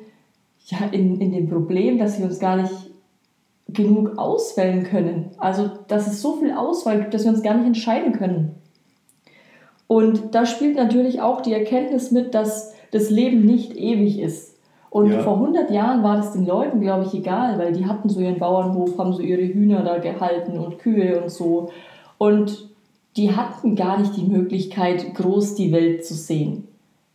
ja, 0.67 0.79
in, 0.91 1.21
in 1.21 1.33
dem 1.33 1.49
Problem, 1.49 1.99
dass 1.99 2.19
wir 2.19 2.27
uns 2.27 2.39
gar 2.39 2.57
nicht 2.57 2.73
genug 3.69 4.17
auswählen 4.19 4.83
können. 4.83 5.31
Also, 5.39 5.71
dass 5.89 6.07
es 6.07 6.23
so 6.23 6.37
viel 6.37 6.53
Auswahl 6.53 7.01
gibt, 7.01 7.15
dass 7.15 7.25
wir 7.25 7.31
uns 7.31 7.43
gar 7.43 7.55
nicht 7.55 7.67
entscheiden 7.67 8.13
können. 8.13 8.55
Und 9.87 10.35
da 10.35 10.47
spielt 10.47 10.77
natürlich 10.77 11.21
auch 11.21 11.41
die 11.41 11.53
Erkenntnis 11.53 12.11
mit, 12.11 12.35
dass 12.35 12.75
das 12.91 13.11
Leben 13.11 13.45
nicht 13.45 13.77
ewig 13.77 14.19
ist. 14.19 14.58
Und 14.91 15.11
ja. 15.11 15.21
vor 15.21 15.35
100 15.35 15.71
Jahren 15.71 16.03
war 16.03 16.17
das 16.17 16.33
den 16.33 16.47
Leuten, 16.47 16.81
glaube 16.81 17.05
ich, 17.05 17.15
egal, 17.15 17.59
weil 17.59 17.73
die 17.73 17.87
hatten 17.87 18.09
so 18.09 18.21
ihren 18.21 18.39
Bauernhof, 18.39 18.99
haben 18.99 19.13
so 19.13 19.21
ihre 19.21 19.43
Hühner 19.43 19.83
da 19.83 19.99
gehalten 19.99 20.59
und 20.59 20.79
Kühe 20.79 21.21
und 21.21 21.31
so. 21.31 21.71
Und 22.17 22.71
die 23.17 23.35
hatten 23.35 23.77
gar 23.77 23.99
nicht 23.99 24.17
die 24.17 24.25
Möglichkeit, 24.25 25.15
groß 25.15 25.57
die 25.57 25.73
Welt 25.73 26.07
zu 26.07 26.15
sehen. 26.15 26.69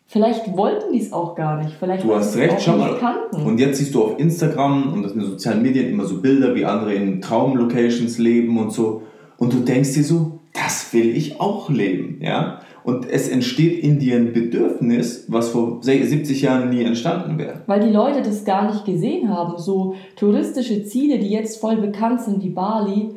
Vielleicht 0.06 0.56
wollten 0.56 0.94
die 0.94 1.00
es 1.00 1.12
auch 1.12 1.34
gar 1.34 1.64
nicht. 1.64 1.76
Vielleicht 1.80 2.04
du 2.04 2.14
hast 2.14 2.36
recht, 2.36 2.62
schau 2.62 2.78
mal. 2.78 2.98
Kannten. 3.00 3.48
Und 3.48 3.58
jetzt 3.58 3.80
siehst 3.80 3.96
du 3.96 4.04
auf 4.04 4.20
Instagram 4.20 4.94
und 4.94 5.06
in 5.06 5.20
den 5.20 5.26
sozialen 5.28 5.64
Medien 5.64 5.90
immer 5.90 6.06
so 6.06 6.22
Bilder, 6.22 6.54
wie 6.54 6.66
andere 6.66 6.94
in 6.94 7.20
Traumlocations 7.20 8.20
leben 8.20 8.60
und 8.60 8.72
so. 8.72 9.02
Und 9.38 9.54
du 9.54 9.62
denkst 9.62 9.94
dir 9.94 10.04
so, 10.04 10.40
das 10.54 10.94
will 10.94 11.18
ich 11.18 11.42
auch 11.42 11.70
leben. 11.70 12.20
Ja? 12.22 12.60
Und 12.84 13.10
es 13.10 13.30
entsteht 13.30 13.82
in 13.82 14.00
dir 14.00 14.18
ein 14.18 14.34
Bedürfnis, 14.34 15.26
was 15.30 15.50
vor 15.50 15.80
70 15.82 16.42
Jahren 16.42 16.70
nie 16.70 16.84
entstanden 16.84 17.38
wäre. 17.38 17.62
Weil 17.66 17.80
die 17.80 17.94
Leute 17.94 18.22
das 18.22 18.44
gar 18.44 18.72
nicht 18.72 18.86
gesehen 18.86 19.30
haben. 19.30 19.58
So 19.58 19.96
touristische 20.18 20.84
Ziele, 20.84 21.20
die 21.20 21.30
jetzt 21.30 21.62
voll 21.62 21.78
bekannt 21.78 22.22
sind, 22.22 22.44
wie 22.44 22.50
Bali. 22.50 23.12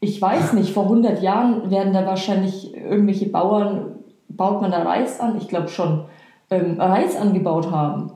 Ich 0.00 0.20
weiß 0.20 0.54
nicht, 0.54 0.70
vor 0.70 0.84
100 0.84 1.22
Jahren 1.22 1.70
werden 1.70 1.92
da 1.92 2.04
wahrscheinlich 2.06 2.74
irgendwelche 2.74 3.28
Bauern 3.28 3.92
baut 4.36 4.60
man 4.60 4.70
da 4.70 4.82
Reis 4.82 5.20
an? 5.20 5.36
Ich 5.38 5.48
glaube 5.48 5.68
schon, 5.68 6.04
ähm, 6.50 6.80
Reis 6.80 7.16
angebaut 7.16 7.70
haben. 7.70 8.12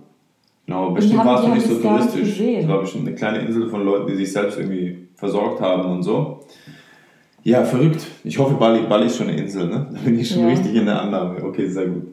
Genau, 0.66 0.90
bestimmt 0.90 1.24
war 1.24 1.38
es 1.38 1.46
noch 1.46 1.54
nicht 1.54 1.66
so 1.66 1.76
touristisch. 1.76 2.40
Es 2.40 2.68
war 2.68 2.80
bestimmt 2.80 3.06
eine 3.06 3.14
kleine 3.14 3.38
Insel 3.38 3.68
von 3.68 3.84
Leuten, 3.84 4.08
die 4.08 4.16
sich 4.16 4.32
selbst 4.32 4.58
irgendwie 4.58 5.08
versorgt 5.14 5.60
haben 5.60 5.90
und 5.90 6.02
so. 6.02 6.40
Ja, 7.46 7.64
verrückt. 7.64 8.04
Ich 8.24 8.38
hoffe, 8.38 8.54
Bali, 8.54 8.86
Bali 8.88 9.06
ist 9.06 9.16
schon 9.16 9.28
eine 9.28 9.38
Insel, 9.38 9.68
ne? 9.68 9.86
Da 9.92 10.00
bin 10.00 10.18
ich 10.18 10.28
schon 10.28 10.42
ja. 10.42 10.48
richtig 10.48 10.74
in 10.74 10.86
der 10.86 11.00
Annahme. 11.00 11.44
Okay, 11.44 11.68
sehr 11.68 11.86
gut. 11.86 12.08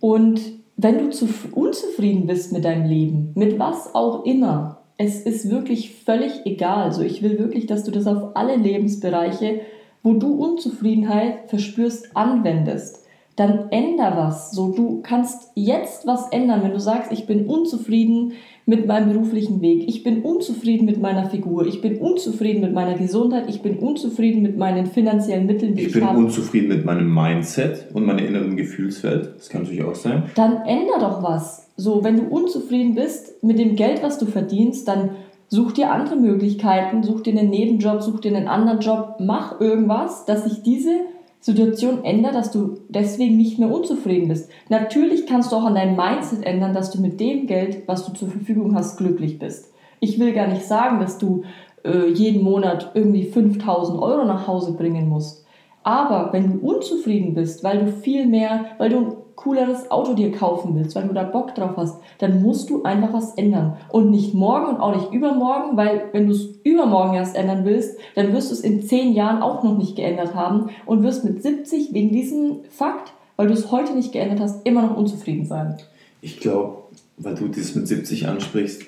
Und 0.00 0.40
wenn 0.76 0.98
du 0.98 1.10
zu, 1.10 1.28
unzufrieden 1.52 2.26
bist 2.26 2.52
mit 2.52 2.64
deinem 2.64 2.88
Leben, 2.88 3.32
mit 3.34 3.58
was 3.58 3.94
auch 3.94 4.24
immer, 4.24 4.82
es 4.96 5.20
ist 5.20 5.50
wirklich 5.50 5.94
völlig 6.04 6.46
egal. 6.46 6.84
Also 6.84 7.02
ich 7.02 7.22
will 7.22 7.38
wirklich, 7.38 7.66
dass 7.66 7.84
du 7.84 7.90
das 7.90 8.06
auf 8.06 8.34
alle 8.34 8.56
Lebensbereiche 8.56 9.60
wo 10.04 10.12
du 10.12 10.34
Unzufriedenheit 10.34 11.48
verspürst, 11.48 12.14
anwendest. 12.14 13.03
Dann 13.36 13.70
änder 13.70 14.12
was. 14.16 14.52
So, 14.52 14.72
du 14.72 15.00
kannst 15.02 15.50
jetzt 15.54 16.06
was 16.06 16.28
ändern, 16.28 16.62
wenn 16.62 16.70
du 16.70 16.78
sagst, 16.78 17.10
ich 17.10 17.26
bin 17.26 17.46
unzufrieden 17.46 18.32
mit 18.66 18.86
meinem 18.86 19.12
beruflichen 19.12 19.60
Weg, 19.60 19.88
ich 19.88 20.04
bin 20.04 20.22
unzufrieden 20.22 20.86
mit 20.86 21.00
meiner 21.00 21.28
Figur, 21.28 21.66
ich 21.66 21.80
bin 21.82 21.98
unzufrieden 21.98 22.62
mit 22.62 22.72
meiner 22.72 22.94
Gesundheit, 22.94 23.44
ich 23.48 23.60
bin 23.60 23.78
unzufrieden 23.78 24.40
mit 24.42 24.56
meinen 24.56 24.86
finanziellen 24.86 25.46
Mitteln, 25.46 25.74
die 25.74 25.82
ich, 25.82 25.88
ich 25.88 25.94
bin 25.94 26.06
habe. 26.06 26.18
unzufrieden 26.18 26.68
mit 26.68 26.84
meinem 26.84 27.12
Mindset 27.12 27.88
und 27.92 28.06
meiner 28.06 28.24
inneren 28.24 28.56
Gefühlswelt. 28.56 29.34
Das 29.36 29.48
kann 29.48 29.62
natürlich 29.62 29.84
auch 29.84 29.94
sein. 29.94 30.24
Dann 30.34 30.62
änder 30.62 30.98
doch 31.00 31.22
was. 31.22 31.68
So, 31.76 32.04
wenn 32.04 32.16
du 32.16 32.22
unzufrieden 32.22 32.94
bist 32.94 33.42
mit 33.42 33.58
dem 33.58 33.74
Geld, 33.74 34.02
was 34.02 34.18
du 34.18 34.26
verdienst, 34.26 34.86
dann 34.86 35.10
such 35.48 35.72
dir 35.72 35.90
andere 35.90 36.16
Möglichkeiten, 36.16 37.02
such 37.02 37.22
dir 37.22 37.38
einen 37.38 37.50
Nebenjob, 37.50 38.00
such 38.00 38.20
dir 38.20 38.34
einen 38.34 38.48
anderen 38.48 38.80
Job, 38.80 39.16
mach 39.18 39.60
irgendwas, 39.60 40.24
dass 40.24 40.44
sich 40.44 40.62
diese 40.62 41.00
Situation 41.44 42.04
ändert, 42.04 42.34
dass 42.34 42.52
du 42.52 42.78
deswegen 42.88 43.36
nicht 43.36 43.58
mehr 43.58 43.70
unzufrieden 43.70 44.28
bist. 44.28 44.50
Natürlich 44.70 45.26
kannst 45.26 45.52
du 45.52 45.56
auch 45.56 45.64
an 45.64 45.74
deinem 45.74 45.94
Mindset 45.94 46.42
ändern, 46.42 46.72
dass 46.72 46.90
du 46.90 47.02
mit 47.02 47.20
dem 47.20 47.46
Geld, 47.46 47.86
was 47.86 48.06
du 48.06 48.14
zur 48.14 48.28
Verfügung 48.28 48.74
hast, 48.74 48.96
glücklich 48.96 49.38
bist. 49.38 49.70
Ich 50.00 50.18
will 50.18 50.32
gar 50.32 50.46
nicht 50.46 50.64
sagen, 50.64 51.00
dass 51.00 51.18
du 51.18 51.44
äh, 51.84 52.08
jeden 52.08 52.42
Monat 52.42 52.92
irgendwie 52.94 53.24
5000 53.24 54.00
Euro 54.00 54.24
nach 54.24 54.46
Hause 54.46 54.72
bringen 54.72 55.06
musst. 55.10 55.44
Aber 55.82 56.32
wenn 56.32 56.50
du 56.50 56.66
unzufrieden 56.66 57.34
bist, 57.34 57.62
weil 57.62 57.84
du 57.84 57.92
viel 57.92 58.26
mehr, 58.26 58.64
weil 58.78 58.88
du 58.88 59.23
cooleres 59.36 59.90
Auto 59.90 60.14
dir 60.14 60.32
kaufen 60.32 60.74
willst, 60.74 60.94
weil 60.94 61.08
du 61.08 61.14
da 61.14 61.22
Bock 61.22 61.54
drauf 61.54 61.72
hast, 61.76 62.00
dann 62.18 62.42
musst 62.42 62.70
du 62.70 62.82
einfach 62.82 63.12
was 63.12 63.34
ändern. 63.34 63.76
Und 63.90 64.10
nicht 64.10 64.34
morgen 64.34 64.66
und 64.66 64.80
auch 64.80 64.94
nicht 64.94 65.12
übermorgen, 65.12 65.76
weil 65.76 66.08
wenn 66.12 66.26
du 66.26 66.32
es 66.32 66.46
übermorgen 66.62 67.14
erst 67.14 67.36
ändern 67.36 67.64
willst, 67.64 67.98
dann 68.14 68.32
wirst 68.32 68.50
du 68.50 68.54
es 68.54 68.60
in 68.60 68.82
zehn 68.82 69.12
Jahren 69.12 69.42
auch 69.42 69.62
noch 69.62 69.76
nicht 69.76 69.96
geändert 69.96 70.34
haben 70.34 70.70
und 70.86 71.02
wirst 71.02 71.24
mit 71.24 71.42
70 71.42 71.92
wegen 71.92 72.12
diesem 72.12 72.60
Fakt, 72.70 73.12
weil 73.36 73.48
du 73.48 73.54
es 73.54 73.70
heute 73.70 73.94
nicht 73.94 74.12
geändert 74.12 74.40
hast, 74.40 74.66
immer 74.66 74.82
noch 74.82 74.96
unzufrieden 74.96 75.46
sein. 75.46 75.76
Ich 76.20 76.40
glaube, 76.40 76.78
weil 77.18 77.34
du 77.34 77.48
das 77.48 77.74
mit 77.74 77.86
70 77.86 78.28
ansprichst, 78.28 78.82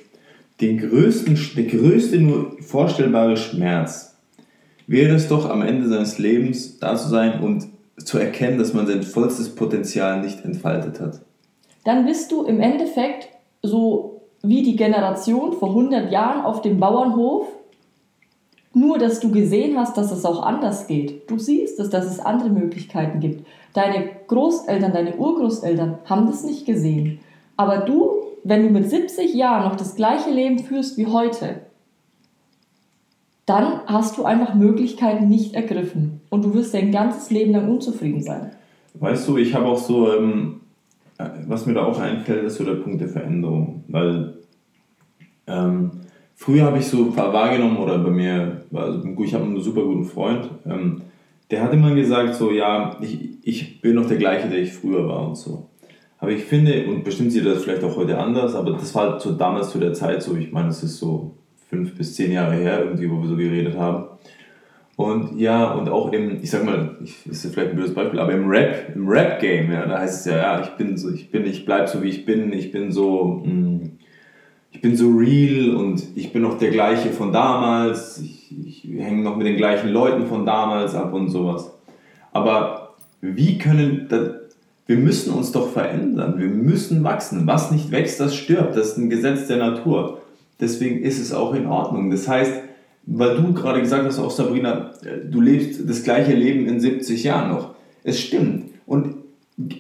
den 0.61 0.79
größten, 0.79 1.39
der 1.57 1.65
größte 1.65 2.19
nur 2.19 2.53
vorstellbare 2.61 3.37
Schmerz 3.37 4.17
wäre 4.87 5.15
es 5.17 5.29
doch 5.29 5.51
am 5.51 5.63
Ende 5.63 5.89
seines 5.89 6.19
Lebens 6.19 6.79
da 6.79 6.97
zu 6.97 7.09
sein 7.09 7.41
und 7.41 7.67
zu 7.99 8.19
erkennen, 8.19 8.59
dass 8.59 8.75
man 8.75 8.87
sein 8.87 9.03
vollstes 9.03 9.55
Potenzial 9.55 10.21
nicht 10.21 10.45
entfaltet 10.45 11.01
hat. 11.01 11.21
Dann 11.85 12.05
bist 12.05 12.33
du 12.33 12.45
im 12.45 12.61
Endeffekt 12.61 13.29
so 13.63 14.23
wie 14.43 14.63
die 14.63 14.77
Generation 14.77 15.53
vor 15.55 15.71
100 15.71 16.11
Jahren 16.11 16.45
auf 16.45 16.63
dem 16.63 16.79
Bauernhof, 16.79 17.47
nur 18.75 18.99
dass 18.99 19.21
du 19.21 19.31
gesehen 19.31 19.79
hast, 19.79 19.97
dass 19.97 20.13
es 20.13 20.25
auch 20.25 20.43
anders 20.43 20.87
geht. 20.87 21.31
Du 21.31 21.39
siehst 21.39 21.81
es, 21.81 21.89
dass 21.89 22.05
es 22.05 22.21
andere 22.21 22.51
Möglichkeiten 22.51 23.21
gibt. 23.21 23.47
Deine 23.73 24.11
Großeltern, 24.27 24.93
deine 24.93 25.17
Urgroßeltern 25.17 25.99
haben 26.05 26.27
das 26.27 26.45
nicht 26.45 26.67
gesehen. 26.67 27.21
Aber 27.57 27.79
du, 27.79 28.11
wenn 28.45 28.63
du 28.63 28.69
mit 28.69 28.91
70 28.91 29.35
Jahren 29.35 29.65
noch 29.65 29.77
das 29.77 29.95
gleiche 29.95 30.31
Leben 30.31 30.59
führst 30.59 30.99
wie 30.99 31.07
heute, 31.07 31.61
dann 33.47 33.81
hast 33.87 34.19
du 34.19 34.25
einfach 34.25 34.55
Möglichkeiten 34.55 35.29
nicht 35.29 35.55
ergriffen 35.55 36.21
und 36.31 36.45
du 36.45 36.53
wirst 36.53 36.75
dein 36.75 36.91
ganzes 36.91 37.31
Leben 37.31 37.53
lang 37.53 37.71
unzufrieden 37.71 38.21
sein. 38.21 38.51
Weißt 38.95 39.29
du, 39.29 39.37
ich 39.37 39.55
habe 39.55 39.67
auch 39.67 39.79
so, 39.79 40.13
ähm, 40.13 40.61
was 41.47 41.65
mir 41.65 41.75
da 41.75 41.85
auch 41.85 41.99
einfällt, 41.99 42.45
ist 42.45 42.57
so 42.57 42.65
der 42.65 42.75
Punkt 42.75 43.01
der 43.01 43.09
Veränderung, 43.09 43.85
weil 43.89 44.35
ähm, 45.47 45.93
früher 46.35 46.65
habe 46.65 46.79
ich 46.79 46.87
so 46.87 47.17
wahrgenommen 47.17 47.77
oder 47.77 47.99
bei 47.99 48.11
mir, 48.11 48.63
also 48.73 49.03
ich 49.23 49.35
habe 49.35 49.45
einen 49.45 49.61
super 49.61 49.83
guten 49.83 50.05
Freund, 50.05 50.51
ähm, 50.67 51.03
der 51.51 51.63
hat 51.63 51.73
immer 51.73 51.95
gesagt 51.95 52.35
so, 52.35 52.51
ja, 52.51 52.97
ich, 53.01 53.39
ich 53.43 53.81
bin 53.81 53.95
noch 53.95 54.09
der 54.09 54.17
gleiche, 54.17 54.49
der 54.49 54.59
ich 54.59 54.73
früher 54.73 55.07
war 55.07 55.29
und 55.29 55.37
so. 55.37 55.69
Aber 56.19 56.33
ich 56.33 56.45
finde, 56.45 56.87
und 56.89 57.05
bestimmt 57.05 57.31
sieht 57.31 57.47
das 57.47 57.63
vielleicht 57.63 57.85
auch 57.85 57.97
heute 57.97 58.19
anders, 58.19 58.57
aber 58.57 58.73
das 58.73 58.93
war 58.95 59.13
halt 59.13 59.21
so 59.21 59.33
damals 59.33 59.71
zu 59.71 59.79
der 59.79 59.93
Zeit 59.93 60.23
so, 60.23 60.35
ich 60.35 60.51
meine, 60.51 60.69
es 60.69 60.83
ist 60.83 60.99
so 60.99 61.37
fünf 61.69 61.97
bis 61.97 62.15
zehn 62.15 62.33
Jahre 62.33 62.55
her, 62.55 62.85
irgendwie, 62.85 63.11
wo 63.11 63.21
wir 63.21 63.29
so 63.29 63.37
geredet 63.37 63.77
haben. 63.77 64.07
Und 64.97 65.39
ja, 65.39 65.73
und 65.73 65.91
auch 65.91 66.11
im, 66.13 66.43
ich 66.43 66.51
sag 66.51 66.65
mal, 66.65 66.97
ich, 67.05 67.27
ist 67.27 67.47
vielleicht 67.53 67.71
ein 67.71 67.77
blödes 67.77 67.95
Beispiel, 67.95 68.19
aber 68.19 68.33
im 68.33 68.49
Rap, 68.49 68.93
im 68.95 69.07
Rap-Game, 69.07 69.71
ja, 69.71 69.87
da 69.87 69.99
heißt 69.99 70.21
es 70.21 70.33
ja, 70.33 70.39
ja, 70.39 70.61
ich 70.63 70.71
bin 70.71 70.97
so, 70.97 71.11
ich 71.13 71.31
bin, 71.31 71.45
ich 71.45 71.67
bleib 71.67 71.89
so 71.89 72.03
wie 72.03 72.09
ich 72.09 72.25
bin, 72.25 72.51
ich 72.53 72.73
bin 72.73 72.91
so, 72.91 73.43
mh, 73.45 73.53
mm, 73.53 73.91
ich 74.71 74.81
bin 74.81 74.97
so 74.97 75.11
real 75.11 75.75
und 75.75 76.03
ich 76.17 76.33
bin 76.33 76.43
noch 76.43 76.59
der 76.59 76.71
gleiche 76.71 77.11
von 77.11 77.33
damals, 77.33 78.19
ich, 78.19 78.55
ich 78.67 78.85
hänge 78.85 79.23
noch 79.23 79.37
mit 79.37 79.47
den 79.47 79.57
gleichen 79.57 79.91
Leuten 79.91 80.27
von 80.27 80.45
damals 80.45 80.95
ab 80.95 81.13
und 81.15 81.29
sowas. 81.31 81.73
Aber 82.33 82.95
wie 83.21 83.57
können, 83.59 84.07
das, 84.09 84.31
wir 84.87 84.97
müssen 84.97 85.33
uns 85.33 85.53
doch 85.53 85.73
verändern, 85.73 86.39
wir 86.39 86.49
müssen 86.49 87.03
wachsen. 87.05 87.47
Was 87.47 87.71
nicht 87.71 87.91
wächst, 87.91 88.21
das 88.21 88.37
stirbt, 88.37 88.77
das 88.77 88.89
ist 88.89 88.99
ein 88.99 89.11
Gesetz 89.11 89.47
der 89.47 89.57
Natur. 89.57 90.21
Deswegen 90.61 91.03
ist 91.03 91.21
es 91.21 91.33
auch 91.33 91.55
in 91.55 91.67
Ordnung. 91.67 92.11
Das 92.11 92.29
heißt, 92.29 92.53
weil 93.07 93.37
du 93.37 93.53
gerade 93.53 93.81
gesagt 93.81 94.05
hast, 94.05 94.19
auch 94.19 94.31
Sabrina, 94.31 94.93
äh, 95.03 95.29
du 95.29 95.41
lebst 95.41 95.89
das 95.89 96.03
gleiche 96.03 96.35
Leben 96.35 96.67
in 96.67 96.81
70 96.81 97.23
Jahren 97.23 97.53
noch. 97.53 97.75
Es 98.03 98.21
stimmt. 98.21 98.71
Und 98.87 99.17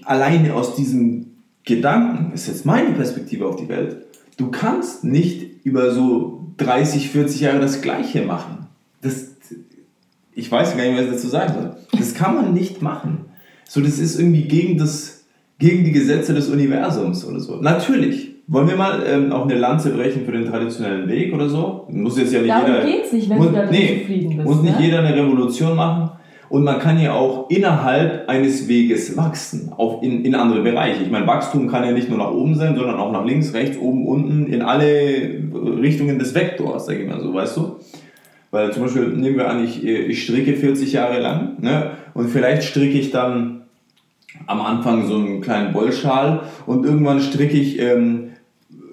alleine 0.05 0.55
aus 0.55 0.77
diesem 0.77 1.27
Gedanken, 1.65 2.33
ist 2.33 2.47
jetzt 2.47 2.65
meine 2.65 2.93
Perspektive 2.93 3.47
auf 3.47 3.57
die 3.57 3.69
Welt, 3.69 4.07
du 4.37 4.51
kannst 4.51 5.05
nicht 5.05 5.65
über 5.65 5.93
so 5.93 6.47
30, 6.59 7.11
40 7.11 7.41
Jahre 7.41 7.61
das 7.61 7.83
Gleiche 7.83 8.23
machen. 8.23 8.69
Das, 9.03 9.33
ich 10.35 10.51
weiß 10.51 10.77
gar 10.77 10.85
nicht, 10.85 10.97
was 10.97 11.07
ich 11.07 11.13
dazu 11.13 11.29
sagen 11.29 11.55
soll. 11.55 11.77
Das 11.99 12.15
kann 12.15 12.37
man 12.37 12.55
nicht 12.55 12.83
machen. 12.83 13.27
So, 13.69 13.81
das 13.81 13.99
ist 13.99 14.19
irgendwie 14.19 14.45
gegen, 14.45 14.79
das, 14.79 15.16
gegen 15.59 15.85
die 15.85 15.93
Gesetze 15.93 16.35
des 16.35 16.49
Universums 16.49 17.25
oder 17.27 17.41
so. 17.41 17.57
Natürlich, 17.57 18.35
wollen 18.47 18.69
wir 18.69 18.77
mal 18.77 19.03
ähm, 19.07 19.33
auch 19.33 19.45
eine 19.45 19.59
Lanze 19.59 19.91
brechen 19.91 20.25
für 20.25 20.33
den 20.33 20.47
traditionellen 20.47 21.09
Weg 21.09 21.33
oder 21.35 21.49
so? 21.49 21.87
Muss 21.91 22.19
jetzt 22.19 22.33
ja 22.33 22.41
nicht 22.41 22.51
Darum 22.51 22.67
jeder. 22.67 22.85
geht's 22.85 23.13
nicht, 23.13 23.29
wenn 23.31 23.39
muss, 23.39 23.47
du 23.49 23.53
da 23.53 23.71
nee, 23.71 24.01
zufrieden 24.01 24.37
bist. 24.37 24.49
Muss 24.49 24.63
nicht 24.63 24.79
ne? 24.79 24.85
jeder 24.85 24.99
eine 25.01 25.17
Revolution 25.17 25.75
machen. 25.77 26.11
Und 26.49 26.63
man 26.63 26.79
kann 26.79 27.01
ja 27.01 27.13
auch 27.13 27.51
innerhalb 27.51 28.29
eines 28.29 28.69
Weges 28.69 29.17
wachsen, 29.17 29.73
auch 29.77 30.01
in, 30.03 30.25
in 30.25 30.35
andere 30.37 30.63
Bereiche. 30.63 31.03
Ich 31.03 31.11
meine, 31.11 31.27
Wachstum 31.27 31.67
kann 31.67 31.85
ja 31.85 31.91
nicht 31.91 32.09
nur 32.09 32.19
nach 32.19 32.31
oben 32.31 32.55
sein, 32.55 32.77
sondern 32.77 32.97
auch 33.01 33.11
nach 33.11 33.25
links, 33.25 33.53
rechts, 33.53 33.77
oben, 33.79 34.07
unten, 34.07 34.47
in 34.47 34.63
alle 34.63 35.43
Richtungen 35.81 36.21
des 36.21 36.35
Vektors, 36.35 36.87
sage 36.87 37.03
ich 37.03 37.09
mal 37.09 37.21
so, 37.21 37.35
weißt 37.35 37.57
du? 37.57 37.77
Weil 38.53 38.73
zum 38.73 38.85
Beispiel, 38.85 39.09
nehmen 39.09 39.37
wir 39.37 39.51
an, 39.51 39.65
ich, 39.65 39.85
ich 39.85 40.23
stricke 40.23 40.55
40 40.55 40.93
Jahre 40.93 41.21
lang 41.21 41.57
ne? 41.61 41.91
und 42.15 42.29
vielleicht 42.29 42.63
stricke 42.63 42.97
ich 42.97 43.11
dann 43.11 43.66
am 44.47 44.61
Anfang 44.61 45.07
so 45.07 45.17
einen 45.17 45.41
kleinen 45.41 45.75
Wollschal 45.75 46.43
und 46.67 46.85
irgendwann 46.85 47.21
stricke 47.21 47.57
ich 47.57 47.79
ähm, 47.81 48.31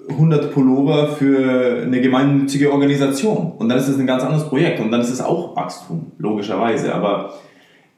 100 0.08 0.52
Pullover 0.52 1.08
für 1.08 1.82
eine 1.82 2.00
gemeinnützige 2.00 2.72
Organisation. 2.72 3.52
Und 3.58 3.68
dann 3.68 3.78
ist 3.78 3.88
es 3.88 3.98
ein 3.98 4.06
ganz 4.06 4.22
anderes 4.22 4.48
Projekt 4.48 4.80
und 4.80 4.90
dann 4.90 5.00
ist 5.00 5.10
es 5.10 5.20
auch 5.20 5.56
Wachstum, 5.56 6.12
logischerweise. 6.18 6.94
Aber 6.94 7.34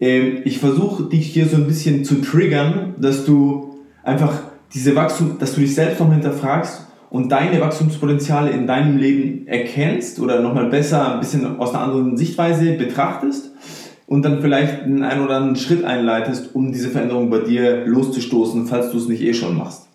äh, 0.01 0.41
ich 0.45 0.59
versuche 0.59 1.05
dich 1.05 1.27
hier 1.27 1.47
so 1.47 1.57
ein 1.57 1.67
bisschen 1.67 2.05
zu 2.05 2.21
triggern, 2.21 2.95
dass 2.99 3.25
du 3.25 3.79
einfach 4.03 4.33
diese 4.73 4.95
Wachstum, 4.95 5.39
dass 5.39 5.55
du 5.55 5.61
dich 5.61 5.75
selbst 5.75 6.01
noch 6.01 6.13
hinterfragst 6.13 6.87
und 7.11 7.31
deine 7.31 7.61
Wachstumspotenziale 7.61 8.51
in 8.51 8.67
deinem 8.67 8.99
Leben 8.99 9.47
erkennst 9.47 10.21
oder 10.21 10.41
nochmal 10.41 10.69
besser 10.69 11.15
ein 11.15 11.21
bisschen 11.21 11.59
aus 11.59 11.71
einer 11.71 11.85
anderen 11.85 12.17
Sichtweise 12.17 12.73
betrachtest 12.73 13.53
und 14.07 14.25
dann 14.25 14.41
vielleicht 14.41 14.83
einen 14.83 15.03
ein 15.03 15.23
oder 15.23 15.37
anderen 15.37 15.57
Schritt 15.57 15.85
einleitest, 15.85 16.55
um 16.55 16.73
diese 16.73 16.91
Veränderung 16.91 17.31
bei 17.31 17.41
dir 17.41 17.85
loszustoßen, 17.87 18.67
falls 18.67 18.91
du 18.91 18.99
es 18.99 19.09
nicht 19.09 19.23
eh 19.23 19.35
schon 19.35 19.57
machst. 19.57 19.89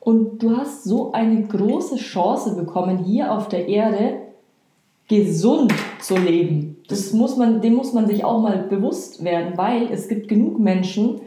Und 0.00 0.42
du 0.42 0.56
hast 0.56 0.84
so 0.84 1.12
eine 1.12 1.42
große 1.44 1.96
Chance 1.96 2.56
bekommen, 2.56 3.04
hier 3.04 3.30
auf 3.32 3.48
der 3.48 3.68
Erde 3.68 4.14
gesund 5.08 5.72
zu 6.00 6.16
leben. 6.16 6.76
Das 6.88 7.12
muss 7.12 7.36
man, 7.36 7.60
dem 7.60 7.74
muss 7.74 7.92
man 7.92 8.06
sich 8.06 8.24
auch 8.24 8.42
mal 8.42 8.66
bewusst 8.68 9.22
werden, 9.22 9.52
weil 9.56 9.88
es 9.92 10.08
gibt 10.08 10.28
genug 10.28 10.58
Menschen, 10.58 11.20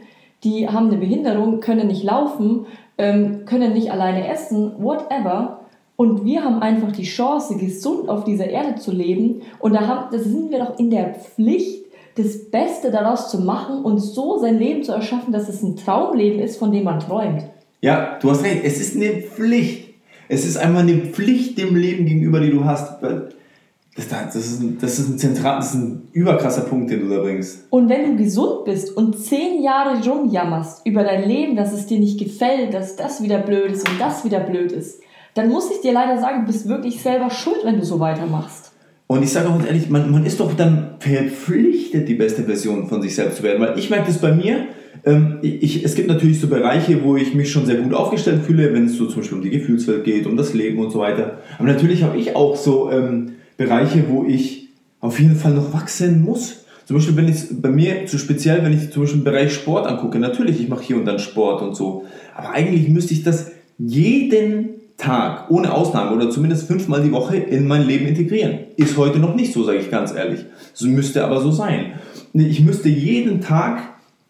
die 0.44 0.68
haben 0.68 0.88
eine 0.88 0.98
Behinderung, 0.98 1.60
können 1.60 1.86
nicht 1.86 2.04
laufen, 2.04 2.66
ähm, 2.98 3.44
können 3.46 3.72
nicht 3.72 3.90
alleine 3.90 4.28
essen, 4.28 4.72
whatever. 4.78 5.60
Und 5.96 6.24
wir 6.24 6.44
haben 6.44 6.60
einfach 6.60 6.92
die 6.92 7.04
Chance, 7.04 7.56
gesund 7.56 8.10
auf 8.10 8.24
dieser 8.24 8.48
Erde 8.48 8.74
zu 8.74 8.92
leben. 8.92 9.42
Und 9.58 9.72
da, 9.72 9.86
haben, 9.86 10.08
da 10.12 10.18
sind 10.18 10.50
wir 10.50 10.58
doch 10.58 10.78
in 10.78 10.90
der 10.90 11.14
Pflicht, 11.14 11.85
das 12.16 12.50
Beste 12.50 12.90
daraus 12.90 13.30
zu 13.30 13.40
machen 13.40 13.84
und 13.84 13.98
so 13.98 14.38
sein 14.38 14.58
Leben 14.58 14.82
zu 14.82 14.92
erschaffen, 14.92 15.32
dass 15.32 15.48
es 15.48 15.62
ein 15.62 15.76
Traumleben 15.76 16.40
ist, 16.40 16.56
von 16.56 16.72
dem 16.72 16.84
man 16.84 16.98
träumt. 16.98 17.44
Ja, 17.82 18.18
du 18.20 18.30
hast 18.30 18.42
recht. 18.42 18.62
Es 18.64 18.80
ist 18.80 18.96
eine 18.96 19.22
Pflicht. 19.22 19.94
Es 20.28 20.44
ist 20.44 20.56
einmal 20.56 20.82
eine 20.82 20.96
Pflicht 20.96 21.58
dem 21.58 21.76
Leben 21.76 22.06
gegenüber, 22.06 22.40
die 22.40 22.50
du 22.50 22.64
hast. 22.64 23.02
Das, 23.02 24.08
das, 24.08 24.34
ist 24.34 24.60
ein, 24.60 24.78
das 24.80 24.98
ist 24.98 25.08
ein 25.08 25.18
zentral, 25.18 25.56
das 25.56 25.70
ist 25.70 25.74
ein 25.74 26.08
überkrasser 26.12 26.62
Punkt, 26.62 26.90
den 26.90 27.00
du 27.00 27.14
da 27.14 27.20
bringst. 27.20 27.64
Und 27.70 27.88
wenn 27.88 28.16
du 28.16 28.22
gesund 28.22 28.64
bist 28.64 28.96
und 28.96 29.18
zehn 29.18 29.62
Jahre 29.62 30.02
rumjammerst 30.06 30.86
über 30.86 31.04
dein 31.04 31.28
Leben, 31.28 31.56
dass 31.56 31.72
es 31.72 31.86
dir 31.86 31.98
nicht 31.98 32.18
gefällt, 32.18 32.74
dass 32.74 32.96
das 32.96 33.22
wieder 33.22 33.38
blöd 33.38 33.72
ist 33.72 33.88
und 33.88 34.00
das 34.00 34.24
wieder 34.24 34.40
blöd 34.40 34.72
ist, 34.72 35.00
dann 35.34 35.48
muss 35.48 35.70
ich 35.70 35.80
dir 35.80 35.92
leider 35.92 36.18
sagen, 36.18 36.40
du 36.40 36.52
bist 36.52 36.66
wirklich 36.68 37.02
selber 37.02 37.30
schuld, 37.30 37.60
wenn 37.64 37.78
du 37.78 37.84
so 37.84 38.00
weitermachst. 38.00 38.65
Und 39.06 39.22
ich 39.22 39.30
sage 39.30 39.48
auch 39.48 39.64
ehrlich, 39.64 39.88
man, 39.88 40.10
man 40.10 40.26
ist 40.26 40.40
doch 40.40 40.54
dann 40.54 40.96
verpflichtet, 40.98 42.08
die 42.08 42.14
beste 42.14 42.42
Version 42.42 42.88
von 42.88 43.02
sich 43.02 43.14
selbst 43.14 43.38
zu 43.38 43.42
werden. 43.42 43.60
Weil 43.60 43.78
ich 43.78 43.90
merke 43.90 44.06
das 44.06 44.18
bei 44.18 44.32
mir, 44.32 44.66
Ähm, 45.04 45.38
ich, 45.42 45.84
es 45.84 45.94
gibt 45.94 46.08
natürlich 46.08 46.40
so 46.40 46.48
Bereiche, 46.48 47.04
wo 47.04 47.16
ich 47.16 47.34
mich 47.34 47.52
schon 47.52 47.66
sehr 47.66 47.76
gut 47.76 47.92
aufgestellt 47.92 48.42
fühle, 48.44 48.72
wenn 48.72 48.86
es 48.86 48.96
so 48.96 49.06
zum 49.06 49.20
Beispiel 49.20 49.38
um 49.38 49.44
die 49.44 49.50
Gefühlswelt 49.50 50.04
geht, 50.04 50.26
um 50.26 50.36
das 50.36 50.54
Leben 50.54 50.78
und 50.78 50.90
so 50.90 50.98
weiter. 50.98 51.38
Aber 51.58 51.68
natürlich 51.68 52.02
habe 52.02 52.18
ich 52.18 52.34
auch 52.34 52.56
so 52.56 52.90
ähm, 52.90 53.32
Bereiche, 53.56 54.04
wo 54.08 54.24
ich 54.24 54.70
auf 55.00 55.20
jeden 55.20 55.36
Fall 55.36 55.52
noch 55.52 55.72
wachsen 55.74 56.22
muss. 56.22 56.64
Zum 56.86 56.96
Beispiel, 56.96 57.14
wenn 57.16 57.28
ich 57.28 57.36
bei 57.60 57.68
mir, 57.68 58.06
so 58.06 58.16
speziell, 58.16 58.64
wenn 58.64 58.72
ich 58.72 58.90
zum 58.90 59.02
Beispiel 59.02 59.20
den 59.20 59.24
Bereich 59.24 59.52
Sport 59.52 59.86
angucke, 59.86 60.18
natürlich, 60.18 60.60
ich 60.60 60.68
mache 60.68 60.82
hier 60.82 60.96
und 60.96 61.04
dann 61.04 61.18
Sport 61.18 61.62
und 61.62 61.76
so. 61.76 62.04
Aber 62.34 62.50
eigentlich 62.50 62.88
müsste 62.88 63.12
ich 63.12 63.22
das 63.22 63.52
jeden 63.78 64.70
Tag, 64.96 65.50
ohne 65.50 65.72
Ausnahme 65.72 66.16
oder 66.16 66.30
zumindest 66.30 66.66
fünfmal 66.66 67.02
die 67.02 67.12
Woche 67.12 67.36
in 67.36 67.66
mein 67.66 67.86
Leben 67.86 68.06
integrieren. 68.06 68.58
Ist 68.76 68.96
heute 68.96 69.18
noch 69.18 69.34
nicht 69.34 69.52
so, 69.52 69.62
sage 69.62 69.78
ich 69.78 69.90
ganz 69.90 70.14
ehrlich. 70.14 70.46
So 70.72 70.88
müsste 70.88 71.24
aber 71.24 71.40
so 71.40 71.50
sein. 71.50 71.92
Ich 72.32 72.60
müsste 72.60 72.88
jeden 72.88 73.40
Tag, 73.40 73.80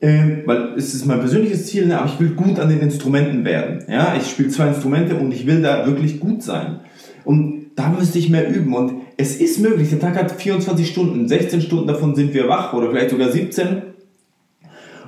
äh, 0.01 0.39
weil 0.45 0.75
es 0.77 0.93
ist 0.95 1.07
mein 1.07 1.21
persönliches 1.21 1.67
Ziel, 1.67 1.87
ne, 1.87 1.99
aber 1.99 2.09
ich 2.09 2.19
will 2.19 2.31
gut 2.31 2.59
an 2.59 2.69
den 2.69 2.81
Instrumenten 2.81 3.45
werden. 3.45 3.85
Ja, 3.89 4.15
ich 4.17 4.29
spiele 4.29 4.49
zwei 4.49 4.69
Instrumente 4.69 5.15
und 5.17 5.33
ich 5.33 5.47
will 5.47 5.63
da 5.63 5.87
wirklich 5.87 6.19
gut 6.19 6.43
sein. 6.43 6.81
Und 7.25 7.67
da 7.77 7.91
müsste 7.91 8.19
ich 8.19 8.31
mehr 8.31 8.49
üben. 8.53 8.75
Und 8.75 9.03
es 9.17 9.37
ist 9.37 9.61
möglich, 9.61 9.91
der 9.91 10.01
Tag 10.01 10.17
hat 10.17 10.33
24 10.33 10.89
Stunden, 10.89 11.29
16 11.29 11.61
Stunden 11.61 11.87
davon 11.87 12.15
sind 12.15 12.35
wir 12.35 12.49
wach 12.49 12.73
oder 12.73 12.91
vielleicht 12.91 13.11
sogar 13.11 13.31
17. 13.31 13.83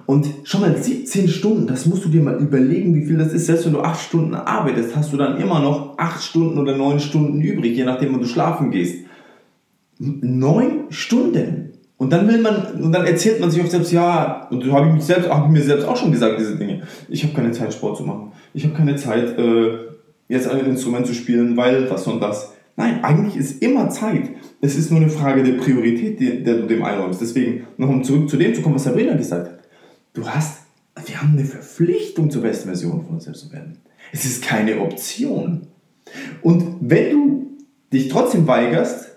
Und 0.08 0.26
schon 0.44 0.62
mal 0.62 0.74
17 0.74 1.28
Stunden, 1.28 1.66
das 1.66 1.84
musst 1.84 2.02
du 2.06 2.08
dir 2.08 2.22
mal 2.22 2.38
überlegen, 2.38 2.94
wie 2.94 3.04
viel 3.04 3.18
das 3.18 3.34
ist. 3.34 3.44
Selbst 3.44 3.66
wenn 3.66 3.74
du 3.74 3.82
8 3.82 4.00
Stunden 4.00 4.34
arbeitest, 4.34 4.96
hast 4.96 5.12
du 5.12 5.18
dann 5.18 5.36
immer 5.36 5.60
noch 5.60 5.98
8 5.98 6.22
Stunden 6.22 6.56
oder 6.56 6.74
9 6.74 6.98
Stunden 6.98 7.42
übrig, 7.42 7.76
je 7.76 7.84
nachdem, 7.84 8.14
wann 8.14 8.22
du 8.22 8.26
schlafen 8.26 8.70
gehst. 8.70 9.04
9 9.98 10.84
Stunden. 10.88 11.74
Und 11.98 12.10
dann 12.10 12.26
will 12.26 12.40
man, 12.40 12.82
und 12.82 12.90
dann 12.90 13.04
erzählt 13.04 13.38
man 13.38 13.50
sich 13.50 13.62
auch 13.62 13.66
selbst, 13.66 13.92
ja, 13.92 14.48
und 14.50 14.66
da 14.66 14.72
habe 14.72 14.86
ich 14.88 14.94
mich 14.94 15.04
selbst, 15.04 15.28
habe 15.28 15.44
ich 15.44 15.52
mir 15.52 15.62
selbst 15.62 15.86
auch 15.86 15.98
schon 15.98 16.10
gesagt, 16.10 16.40
diese 16.40 16.56
Dinge. 16.56 16.84
Ich 17.10 17.22
habe 17.22 17.34
keine 17.34 17.52
Zeit, 17.52 17.74
Sport 17.74 17.98
zu 17.98 18.04
machen. 18.04 18.32
Ich 18.54 18.64
habe 18.64 18.72
keine 18.72 18.96
Zeit, 18.96 19.38
äh, 19.38 19.72
jetzt 20.30 20.48
ein 20.48 20.64
Instrument 20.64 21.06
zu 21.06 21.12
spielen, 21.12 21.54
weil 21.58 21.84
das 21.84 22.06
und 22.06 22.22
das. 22.22 22.54
Nein, 22.76 23.04
eigentlich 23.04 23.36
ist 23.36 23.62
immer 23.62 23.90
Zeit. 23.90 24.30
Es 24.62 24.74
ist 24.74 24.90
nur 24.90 25.00
eine 25.00 25.10
Frage 25.10 25.42
der 25.42 25.58
Priorität, 25.58 26.18
der 26.46 26.54
du 26.54 26.66
dem 26.66 26.82
einräumst. 26.82 27.20
Deswegen, 27.20 27.66
noch 27.76 27.90
um 27.90 28.02
zurück 28.02 28.30
zu 28.30 28.38
dem 28.38 28.54
zu 28.54 28.62
kommen, 28.62 28.76
was 28.76 28.84
Sabrina 28.84 29.14
gesagt 29.14 29.50
hat 29.50 29.57
du 30.18 30.28
hast, 30.28 30.62
wir 31.06 31.20
haben 31.20 31.32
eine 31.32 31.44
Verpflichtung 31.44 32.30
zur 32.30 32.42
besten 32.42 32.68
Version 32.68 33.04
von 33.04 33.14
uns 33.14 33.24
selbst 33.24 33.46
zu 33.46 33.52
werden. 33.52 33.78
Es 34.12 34.24
ist 34.24 34.42
keine 34.42 34.80
Option. 34.80 35.68
Und 36.42 36.76
wenn 36.80 37.10
du 37.10 37.46
dich 37.92 38.08
trotzdem 38.08 38.46
weigerst, 38.46 39.16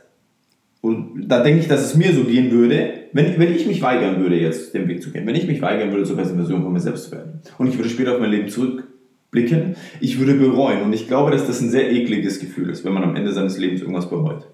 und 0.81 1.27
da 1.27 1.43
denke 1.43 1.61
ich, 1.61 1.67
dass 1.67 1.81
es 1.81 1.95
mir 1.95 2.13
so 2.13 2.23
gehen 2.23 2.51
würde, 2.51 2.93
wenn, 3.13 3.37
wenn 3.39 3.53
ich 3.53 3.67
mich 3.67 3.81
weigern 3.81 4.19
würde, 4.19 4.39
jetzt 4.39 4.73
den 4.73 4.87
Weg 4.87 5.01
zu 5.03 5.11
gehen, 5.11 5.27
wenn 5.27 5.35
ich 5.35 5.47
mich 5.47 5.61
weigern 5.61 5.91
würde, 5.91 6.05
zur 6.05 6.15
besten 6.15 6.35
Version 6.35 6.63
von 6.63 6.73
mir 6.73 6.79
selbst 6.79 7.05
zu 7.05 7.11
werden, 7.11 7.41
und 7.57 7.67
ich 7.67 7.77
würde 7.77 7.89
später 7.89 8.13
auf 8.13 8.19
mein 8.19 8.31
Leben 8.31 8.49
zurückblicken, 8.49 9.75
ich 9.99 10.19
würde 10.19 10.35
bereuen. 10.35 10.81
Und 10.81 10.93
ich 10.93 11.07
glaube, 11.07 11.31
dass 11.31 11.47
das 11.47 11.61
ein 11.61 11.69
sehr 11.69 11.91
ekliges 11.91 12.39
Gefühl 12.39 12.69
ist, 12.69 12.83
wenn 12.83 12.93
man 12.93 13.03
am 13.03 13.15
Ende 13.15 13.31
seines 13.31 13.57
Lebens 13.57 13.81
irgendwas 13.81 14.09
bereut. 14.09 14.47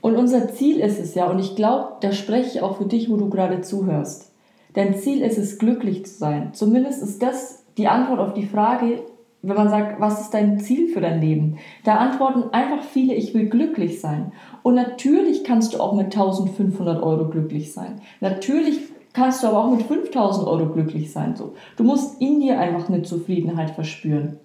Und 0.00 0.16
unser 0.16 0.52
Ziel 0.52 0.80
ist 0.80 0.98
es 0.98 1.14
ja, 1.14 1.26
und 1.26 1.38
ich 1.38 1.54
glaube, 1.54 1.92
da 2.00 2.12
spreche 2.12 2.48
ich 2.48 2.60
auch 2.60 2.78
für 2.78 2.86
dich, 2.86 3.08
wo 3.08 3.16
du 3.16 3.30
gerade 3.30 3.60
zuhörst. 3.60 4.31
Dein 4.74 4.94
Ziel 4.96 5.22
ist 5.22 5.38
es, 5.38 5.58
glücklich 5.58 6.06
zu 6.06 6.14
sein. 6.14 6.54
Zumindest 6.54 7.02
ist 7.02 7.22
das 7.22 7.64
die 7.76 7.88
Antwort 7.88 8.20
auf 8.20 8.34
die 8.34 8.46
Frage, 8.46 9.02
wenn 9.42 9.56
man 9.56 9.68
sagt, 9.68 10.00
was 10.00 10.20
ist 10.20 10.30
dein 10.34 10.60
Ziel 10.60 10.88
für 10.88 11.00
dein 11.00 11.20
Leben? 11.20 11.58
Da 11.84 11.96
antworten 11.96 12.44
einfach 12.52 12.84
viele, 12.84 13.14
ich 13.14 13.34
will 13.34 13.48
glücklich 13.48 14.00
sein. 14.00 14.32
Und 14.62 14.74
natürlich 14.74 15.42
kannst 15.42 15.74
du 15.74 15.80
auch 15.80 15.94
mit 15.94 16.06
1500 16.06 17.02
Euro 17.02 17.28
glücklich 17.28 17.72
sein. 17.72 18.00
Natürlich 18.20 18.78
kannst 19.12 19.42
du 19.42 19.48
aber 19.48 19.64
auch 19.64 19.70
mit 19.70 19.82
5000 19.82 20.46
Euro 20.46 20.66
glücklich 20.66 21.12
sein. 21.12 21.34
So. 21.36 21.54
Du 21.76 21.84
musst 21.84 22.20
in 22.20 22.40
dir 22.40 22.58
einfach 22.58 22.88
eine 22.88 23.02
Zufriedenheit 23.02 23.70
verspüren. 23.70 24.38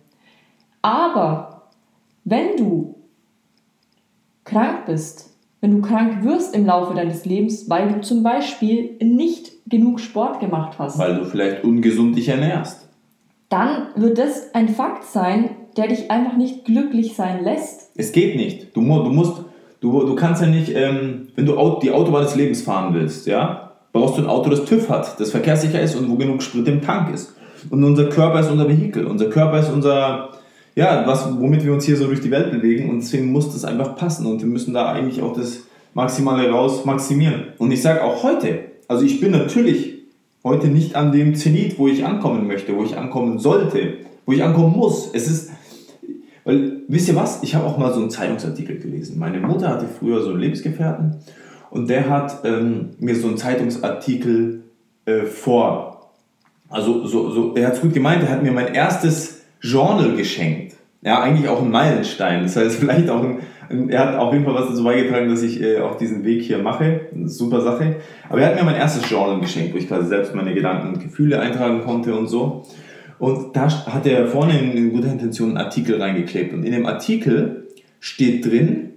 Aber 0.81 1.63
wenn 2.23 2.57
du 2.57 2.95
krank 4.43 4.85
bist, 4.87 5.33
wenn 5.61 5.71
du 5.71 5.81
krank 5.81 6.23
wirst 6.23 6.55
im 6.55 6.65
Laufe 6.65 6.93
deines 6.93 7.25
Lebens, 7.25 7.69
weil 7.69 7.93
du 7.93 8.01
zum 8.01 8.23
Beispiel 8.23 8.97
nicht 9.01 9.51
genug 9.69 9.99
Sport 9.99 10.39
gemacht 10.39 10.77
hast. 10.79 10.97
Weil 10.97 11.15
du 11.15 11.25
vielleicht 11.25 11.63
ungesund 11.63 12.15
dich 12.15 12.29
ernährst. 12.29 12.87
Dann 13.49 13.87
wird 13.95 14.17
das 14.17 14.53
ein 14.53 14.69
Fakt 14.69 15.05
sein, 15.05 15.51
der 15.77 15.87
dich 15.87 16.11
einfach 16.11 16.35
nicht 16.35 16.65
glücklich 16.65 17.15
sein 17.15 17.43
lässt. 17.43 17.91
Es 17.95 18.11
geht 18.11 18.35
nicht. 18.35 18.75
Du, 18.75 18.81
du 18.81 19.09
musst, 19.09 19.43
du, 19.79 20.05
du 20.05 20.15
kannst 20.15 20.41
ja 20.41 20.47
nicht, 20.47 20.73
ähm, 20.75 21.29
wenn 21.35 21.45
du 21.45 21.53
die 21.81 21.91
Autobahn 21.91 22.23
des 22.23 22.35
Lebens 22.35 22.61
fahren 22.61 22.93
willst, 22.93 23.27
ja, 23.27 23.71
brauchst 23.93 24.17
du 24.17 24.21
ein 24.21 24.27
Auto, 24.27 24.49
das 24.49 24.65
TÜV 24.65 24.89
hat, 24.89 25.19
das 25.19 25.31
verkehrssicher 25.31 25.79
ist 25.81 25.95
und 25.95 26.09
wo 26.09 26.15
genug 26.15 26.41
Sprit 26.41 26.67
im 26.67 26.81
Tank 26.81 27.13
ist. 27.13 27.35
Und 27.69 27.83
unser 27.83 28.09
Körper 28.09 28.39
ist 28.39 28.51
unser 28.51 28.67
Vehikel. 28.67 29.05
Unser 29.05 29.29
Körper 29.29 29.59
ist 29.59 29.71
unser, 29.71 30.29
ja, 30.75 31.03
was, 31.05 31.27
womit 31.39 31.63
wir 31.63 31.73
uns 31.73 31.85
hier 31.85 31.97
so 31.97 32.07
durch 32.07 32.21
die 32.21 32.31
Welt 32.31 32.51
bewegen 32.51 32.89
und 32.89 32.99
deswegen 32.99 33.31
muss 33.31 33.51
das 33.53 33.65
einfach 33.65 33.95
passen 33.95 34.25
und 34.25 34.41
wir 34.41 34.47
müssen 34.47 34.73
da 34.73 34.91
eigentlich 34.91 35.21
auch 35.21 35.33
das 35.33 35.63
Maximale 35.93 36.49
raus 36.49 36.85
maximieren. 36.85 37.47
Und 37.57 37.71
ich 37.71 37.81
sage 37.81 38.03
auch 38.03 38.21
heute, 38.23 38.59
also 38.87 39.05
ich 39.05 39.19
bin 39.19 39.31
natürlich 39.31 39.97
heute 40.43 40.67
nicht 40.67 40.95
an 40.95 41.11
dem 41.11 41.35
Zenit, 41.35 41.77
wo 41.77 41.87
ich 41.87 42.05
ankommen 42.05 42.47
möchte, 42.47 42.75
wo 42.75 42.83
ich 42.83 42.97
ankommen 42.97 43.39
sollte, 43.39 43.95
wo 44.25 44.31
ich 44.31 44.43
ankommen 44.43 44.75
muss. 44.75 45.09
Es 45.13 45.27
ist, 45.27 45.51
weil, 46.45 46.83
wisst 46.87 47.09
ihr 47.09 47.15
was? 47.15 47.43
Ich 47.43 47.55
habe 47.55 47.65
auch 47.65 47.77
mal 47.77 47.93
so 47.93 47.99
einen 47.99 48.09
Zeitungsartikel 48.09 48.79
gelesen. 48.79 49.19
Meine 49.19 49.39
Mutter 49.39 49.69
hatte 49.69 49.87
früher 49.87 50.21
so 50.23 50.29
einen 50.29 50.39
Lebensgefährten 50.39 51.17
und 51.69 51.89
der 51.89 52.09
hat 52.09 52.45
ähm, 52.45 52.91
mir 52.99 53.15
so 53.15 53.27
einen 53.27 53.37
Zeitungsartikel 53.37 54.63
äh, 55.05 55.23
vor. 55.23 56.11
Also, 56.69 57.05
so, 57.05 57.31
so, 57.31 57.55
er 57.55 57.67
hat 57.67 57.73
es 57.75 57.81
gut 57.81 57.93
gemeint, 57.93 58.23
er 58.23 58.29
hat 58.29 58.43
mir 58.43 58.51
mein 58.51 58.73
erstes 58.73 59.41
Journal 59.61 60.15
geschenkt. 60.15 60.76
Ja, 61.01 61.21
eigentlich 61.21 61.47
auch 61.47 61.61
ein 61.61 61.71
Meilenstein. 61.71 62.43
Das 62.43 62.55
heißt, 62.55 62.75
vielleicht 62.79 63.09
auch 63.09 63.23
ein 63.23 63.39
er 63.89 63.99
hat 63.99 64.15
auf 64.15 64.33
jeden 64.33 64.45
Fall 64.45 64.55
was 64.55 64.69
dazu 64.69 64.83
beigetragen, 64.83 65.29
dass 65.29 65.43
ich 65.43 65.61
äh, 65.61 65.79
auch 65.79 65.97
diesen 65.97 66.23
Weg 66.23 66.41
hier 66.41 66.59
mache. 66.59 67.01
Super 67.25 67.61
Sache. 67.61 67.97
Aber 68.29 68.41
er 68.41 68.49
hat 68.49 68.55
mir 68.55 68.63
mein 68.63 68.75
erstes 68.75 69.09
Journal 69.09 69.39
geschenkt, 69.39 69.73
wo 69.73 69.77
ich 69.77 69.87
quasi 69.87 70.07
selbst 70.07 70.33
meine 70.33 70.53
Gedanken 70.53 70.93
und 70.93 71.01
Gefühle 71.01 71.39
eintragen 71.39 71.83
konnte 71.83 72.15
und 72.15 72.27
so. 72.27 72.63
Und 73.19 73.55
da 73.55 73.67
hat 73.87 74.05
er 74.05 74.27
vorne 74.27 74.59
in 74.59 74.91
guter 74.91 75.11
Intention 75.11 75.49
einen 75.49 75.57
Artikel 75.57 76.01
reingeklebt. 76.01 76.53
Und 76.53 76.63
in 76.63 76.71
dem 76.71 76.85
Artikel 76.85 77.67
steht 77.99 78.45
drin, 78.45 78.91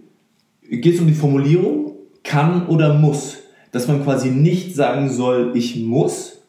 geht 0.62 0.94
es 0.94 1.00
um 1.00 1.06
die 1.06 1.14
Formulierung 1.14 1.92
kann 2.22 2.66
oder 2.66 2.94
muss. 2.94 3.38
Dass 3.72 3.88
man 3.88 4.02
quasi 4.04 4.30
nicht 4.30 4.74
sagen 4.74 5.08
soll, 5.08 5.52
ich 5.54 5.76
muss, 5.76 6.42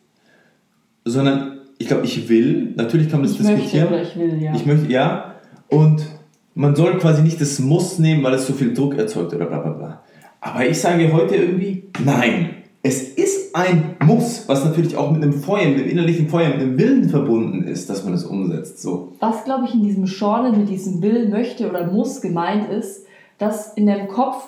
sondern 1.06 1.60
ich 1.78 1.88
glaube, 1.88 2.06
ich 2.06 2.30
will. 2.30 2.74
Natürlich 2.76 3.10
kann 3.10 3.22
man 3.22 3.30
das 3.30 3.40
ich 3.40 3.46
diskutieren. 3.46 3.92
Möchte 3.92 4.20
oder 4.20 4.26
ich 4.26 4.34
will, 4.34 4.44
ja. 4.44 4.56
Ich 4.56 4.66
möchte, 4.66 4.92
ja. 4.92 5.31
Und 5.72 6.06
man 6.54 6.76
soll 6.76 6.98
quasi 7.00 7.22
nicht 7.22 7.40
das 7.40 7.60
Muss 7.60 7.98
nehmen, 7.98 8.24
weil 8.24 8.34
es 8.34 8.46
so 8.46 8.54
viel 8.54 8.74
Druck 8.74 8.98
erzeugt 8.98 9.34
oder 9.34 9.46
bla 9.46 9.60
bla 9.60 9.72
bla. 9.72 10.02
Aber 10.42 10.66
ich 10.66 10.80
sage 10.80 11.14
heute 11.14 11.36
irgendwie, 11.36 11.84
nein, 12.04 12.56
es 12.84 13.04
ist 13.04 13.56
ein 13.56 13.96
Muss, 14.04 14.48
was 14.48 14.66
natürlich 14.66 14.98
auch 14.98 15.12
mit 15.12 15.24
einem 15.24 15.34
Feuer, 15.34 15.68
mit 15.68 15.80
einem 15.80 15.90
innerlichen 15.90 16.30
Feuer, 16.30 16.50
mit 16.50 16.60
einem 16.60 16.78
Willen 16.78 17.10
verbunden 17.10 17.64
ist, 17.64 17.90
dass 17.90 18.04
man 18.04 18.14
es 18.14 18.26
umsetzt. 18.26 18.82
So. 18.82 19.14
Was, 19.20 19.46
glaube 19.46 19.66
ich, 19.66 19.74
in 19.74 19.84
diesem 19.84 20.06
Genre 20.06 20.52
mit 20.52 20.68
diesem 20.68 21.02
Will, 21.02 21.30
möchte 21.30 21.70
oder 21.70 21.86
muss 21.90 22.22
gemeint 22.22 22.70
ist, 22.70 23.06
dass 23.38 23.74
in 23.74 23.86
deinem 23.86 24.08
Kopf 24.08 24.48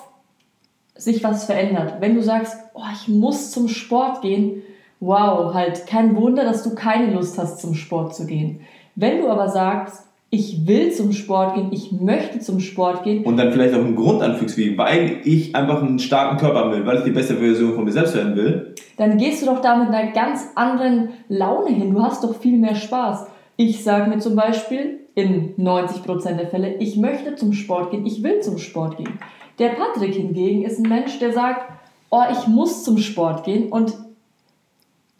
sich 0.96 1.24
was 1.24 1.44
verändert. 1.44 2.00
Wenn 2.00 2.14
du 2.14 2.22
sagst, 2.22 2.56
oh, 2.74 2.82
ich 2.92 3.08
muss 3.08 3.50
zum 3.50 3.68
Sport 3.68 4.20
gehen, 4.20 4.62
wow, 5.00 5.54
halt 5.54 5.86
kein 5.86 6.16
Wunder, 6.16 6.44
dass 6.44 6.62
du 6.62 6.74
keine 6.74 7.12
Lust 7.12 7.38
hast, 7.38 7.60
zum 7.60 7.74
Sport 7.74 8.14
zu 8.14 8.26
gehen. 8.26 8.60
Wenn 8.94 9.22
du 9.22 9.28
aber 9.28 9.48
sagst, 9.48 10.04
ich 10.34 10.66
will 10.66 10.90
zum 10.90 11.12
Sport 11.12 11.54
gehen, 11.54 11.68
ich 11.70 11.92
möchte 11.92 12.40
zum 12.40 12.58
Sport 12.58 13.04
gehen. 13.04 13.24
Und 13.24 13.36
dann 13.36 13.52
vielleicht 13.52 13.72
auch 13.72 13.78
einen 13.78 13.94
Grund 13.94 14.20
anfügst, 14.20 14.56
wie 14.56 14.76
weil 14.76 15.20
ich 15.22 15.54
einfach 15.54 15.80
einen 15.80 16.00
starken 16.00 16.38
Körper 16.38 16.72
will, 16.72 16.84
weil 16.84 16.98
ich 16.98 17.04
die 17.04 17.12
beste 17.12 17.36
Version 17.36 17.74
von 17.74 17.84
mir 17.84 17.92
selbst 17.92 18.16
werden 18.16 18.34
will. 18.34 18.74
Dann 18.96 19.16
gehst 19.16 19.42
du 19.42 19.46
doch 19.46 19.60
da 19.60 19.76
mit 19.76 19.94
einer 19.94 20.10
ganz 20.10 20.48
anderen 20.56 21.10
Laune 21.28 21.70
hin. 21.70 21.94
Du 21.94 22.02
hast 22.02 22.24
doch 22.24 22.34
viel 22.34 22.58
mehr 22.58 22.74
Spaß. 22.74 23.26
Ich 23.56 23.84
sage 23.84 24.10
mir 24.10 24.18
zum 24.18 24.34
Beispiel 24.34 24.98
in 25.14 25.54
90% 25.56 26.34
der 26.34 26.48
Fälle, 26.48 26.74
ich 26.78 26.96
möchte 26.96 27.36
zum 27.36 27.52
Sport 27.52 27.92
gehen, 27.92 28.04
ich 28.04 28.24
will 28.24 28.40
zum 28.40 28.58
Sport 28.58 28.96
gehen. 28.96 29.16
Der 29.60 29.68
Patrick 29.68 30.14
hingegen 30.14 30.64
ist 30.64 30.80
ein 30.80 30.88
Mensch, 30.88 31.20
der 31.20 31.32
sagt, 31.32 31.70
oh, 32.10 32.24
ich 32.32 32.48
muss 32.48 32.82
zum 32.82 32.98
Sport 32.98 33.44
gehen 33.44 33.70
und 33.70 33.94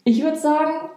ich 0.03 0.21
würde 0.21 0.37
sagen, 0.37 0.89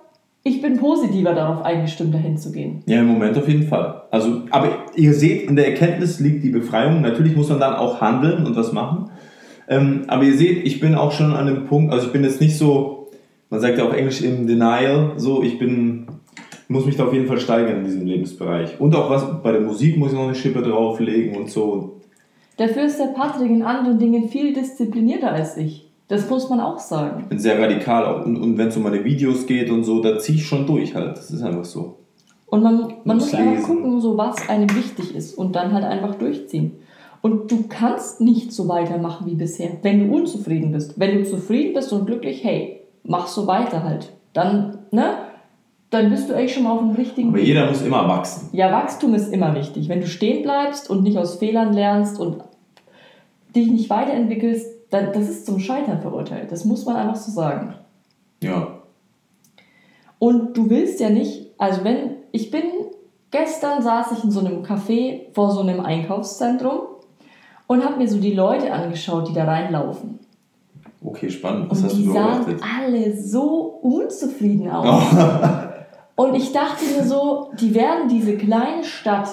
ich 0.45 0.63
bin 0.63 0.79
positiver 0.79 1.35
darauf 1.35 1.65
eingestimmt, 1.65 2.15
dahin 2.15 2.37
zu 2.37 2.53
gehen. 2.53 2.83
Ja, 2.87 3.01
im 3.01 3.07
Moment 3.07 3.37
auf 3.37 3.49
jeden 3.49 3.65
Fall. 3.65 4.03
Also, 4.11 4.43
aber 4.51 4.71
ihr 4.97 5.13
seht, 5.13 5.49
in 5.49 5.57
der 5.57 5.69
Erkenntnis 5.69 6.21
liegt 6.21 6.45
die 6.45 6.51
Befreiung. 6.51 7.01
Natürlich 7.03 7.37
muss 7.37 7.49
man 7.49 7.61
dann 7.61 7.75
auch 7.75 8.01
handeln 8.01 8.47
und 8.47 8.57
was 8.57 8.73
machen. 8.73 9.11
Ähm, 9.69 10.05
aber 10.09 10.25
ihr 10.25 10.37
seht, 10.37 10.67
ich 10.67 10.81
bin 10.81 10.95
auch 10.95 11.13
schon 11.13 11.35
an 11.35 11.47
dem 11.47 11.67
Punkt, 11.67 11.93
also 11.93 12.07
ich 12.07 12.13
bin 12.13 12.25
jetzt 12.25 12.41
nicht 12.41 12.57
so, 12.57 13.11
man 13.51 13.61
sagt 13.61 13.77
ja 13.77 13.87
auf 13.87 13.95
Englisch 13.95 14.23
im 14.23 14.47
Denial, 14.47 15.13
so 15.17 15.43
ich 15.43 15.59
bin, 15.59 16.07
muss 16.69 16.87
mich 16.87 16.97
da 16.97 17.05
auf 17.05 17.13
jeden 17.13 17.27
Fall 17.27 17.39
steigern 17.39 17.79
in 17.79 17.85
diesem 17.85 18.07
Lebensbereich. 18.07 18.81
Und 18.81 18.95
auch 18.95 19.11
was 19.11 19.43
bei 19.43 19.53
der 19.53 19.61
Musik 19.61 19.99
muss 19.99 20.13
ich 20.13 20.17
noch 20.17 20.25
eine 20.25 20.35
Schippe 20.35 20.63
drauflegen 20.63 21.37
und 21.37 21.51
so. 21.51 22.01
Dafür 22.57 22.85
ist 22.85 22.99
der 22.99 23.13
Patrick 23.15 23.51
in 23.51 23.63
anderen 23.63 23.99
Dingen 23.99 24.29
viel 24.29 24.55
disziplinierter 24.55 25.31
als 25.31 25.59
ich. 25.59 25.88
Das 26.09 26.29
muss 26.29 26.49
man 26.49 26.59
auch 26.61 26.79
sagen. 26.79 27.27
Bin 27.29 27.39
sehr 27.39 27.61
radikal 27.61 28.07
auch. 28.07 28.25
Und, 28.25 28.39
und 28.39 28.57
wenn 28.57 28.69
es 28.69 28.77
um 28.77 28.83
meine 28.83 29.05
Videos 29.05 29.47
geht 29.47 29.71
und 29.71 29.85
so, 29.85 30.01
da 30.01 30.19
ziehe 30.19 30.39
ich 30.39 30.47
schon 30.47 30.67
durch 30.67 30.95
halt. 30.95 31.17
Das 31.17 31.31
ist 31.31 31.43
einfach 31.43 31.67
so. 31.67 31.99
Und 32.47 32.63
man, 32.63 32.95
man 33.05 33.19
muss 33.19 33.35
einfach 33.35 33.53
lesen. 33.53 33.65
gucken, 33.65 34.01
so 34.01 34.17
was 34.17 34.49
einem 34.49 34.75
wichtig 34.75 35.15
ist 35.15 35.35
und 35.35 35.55
dann 35.55 35.73
halt 35.73 35.85
einfach 35.85 36.15
durchziehen. 36.15 36.79
Und 37.21 37.51
du 37.51 37.65
kannst 37.69 38.23
nicht 38.23 38.53
so 38.53 38.69
weitermachen 38.69 39.27
wie 39.27 39.35
bisher, 39.35 39.71
wenn 39.83 40.09
du 40.09 40.15
unzufrieden 40.15 40.73
bist. 40.73 40.99
Wenn 40.99 41.19
du 41.19 41.25
zufrieden 41.25 41.75
bist 41.75 41.93
und 41.93 42.07
glücklich, 42.07 42.43
hey, 42.43 42.81
mach 43.03 43.27
so 43.27 43.47
weiter 43.47 43.83
halt. 43.83 44.13
Dann, 44.33 44.79
ne? 44.91 45.15
Dann 45.91 46.11
bist 46.11 46.29
du 46.29 46.35
eigentlich 46.35 46.55
schon 46.55 46.65
mal 46.65 46.73
auf 46.73 46.81
dem 46.81 46.91
richtigen 46.93 47.31
Aber 47.31 47.41
jeder 47.41 47.67
muss 47.67 47.83
immer 47.83 48.07
wachsen. 48.09 48.49
Ja, 48.53 48.71
Wachstum 48.73 49.15
ist 49.15 49.33
immer 49.33 49.55
wichtig. 49.55 49.89
Wenn 49.89 50.01
du 50.01 50.07
stehen 50.07 50.43
bleibst 50.43 50.89
und 50.89 51.03
nicht 51.03 51.19
aus 51.19 51.37
Fehlern 51.37 51.73
lernst 51.73 52.21
und 52.21 52.39
dich 53.55 53.71
nicht 53.71 53.91
weiterentwickelst, 53.91 54.78
das 54.91 55.29
ist 55.29 55.47
zum 55.47 55.61
Scheitern 55.61 56.01
verurteilt. 56.01 56.51
Das 56.51 56.65
muss 56.65 56.85
man 56.87 56.97
einfach 56.97 57.17
so 57.17 57.31
sagen. 57.31 57.75
Ja. 58.43 58.79
Und 60.19 60.57
du 60.57 60.71
willst 60.71 61.01
ja 61.01 61.11
nicht, 61.11 61.47
also 61.59 61.85
wenn, 61.85 62.17
ich 62.33 62.51
bin, 62.51 62.65
gestern 63.31 63.83
saß 63.83 64.13
ich 64.13 64.25
in 64.25 64.31
so 64.31 64.41
einem 64.41 64.65
Café 64.65 65.33
vor 65.33 65.53
so 65.53 65.61
einem 65.61 65.81
Einkaufszentrum 65.81 66.81
und 67.67 67.85
habe 67.85 67.99
mir 67.99 68.09
so 68.09 68.19
die 68.19 68.35
Leute 68.35 68.73
angeschaut, 68.73 69.29
die 69.29 69.35
da 69.35 69.45
reinlaufen. 69.45 70.19
Okay, 71.05 71.31
spannend. 71.31 71.71
Was 71.71 71.79
Und 71.79 71.85
hast 71.85 71.93
du 71.93 71.99
die 71.99 72.09
sahen 72.09 72.61
alle 72.63 73.17
so 73.17 73.79
unzufrieden 73.83 74.71
aus. 74.73 75.05
Und 76.17 76.35
ich 76.35 76.53
dachte 76.53 76.85
mir 76.85 77.05
so, 77.05 77.51
die 77.61 77.75
werden 77.75 78.09
diese 78.09 78.37
kleine 78.37 78.83
Stadt 78.83 79.29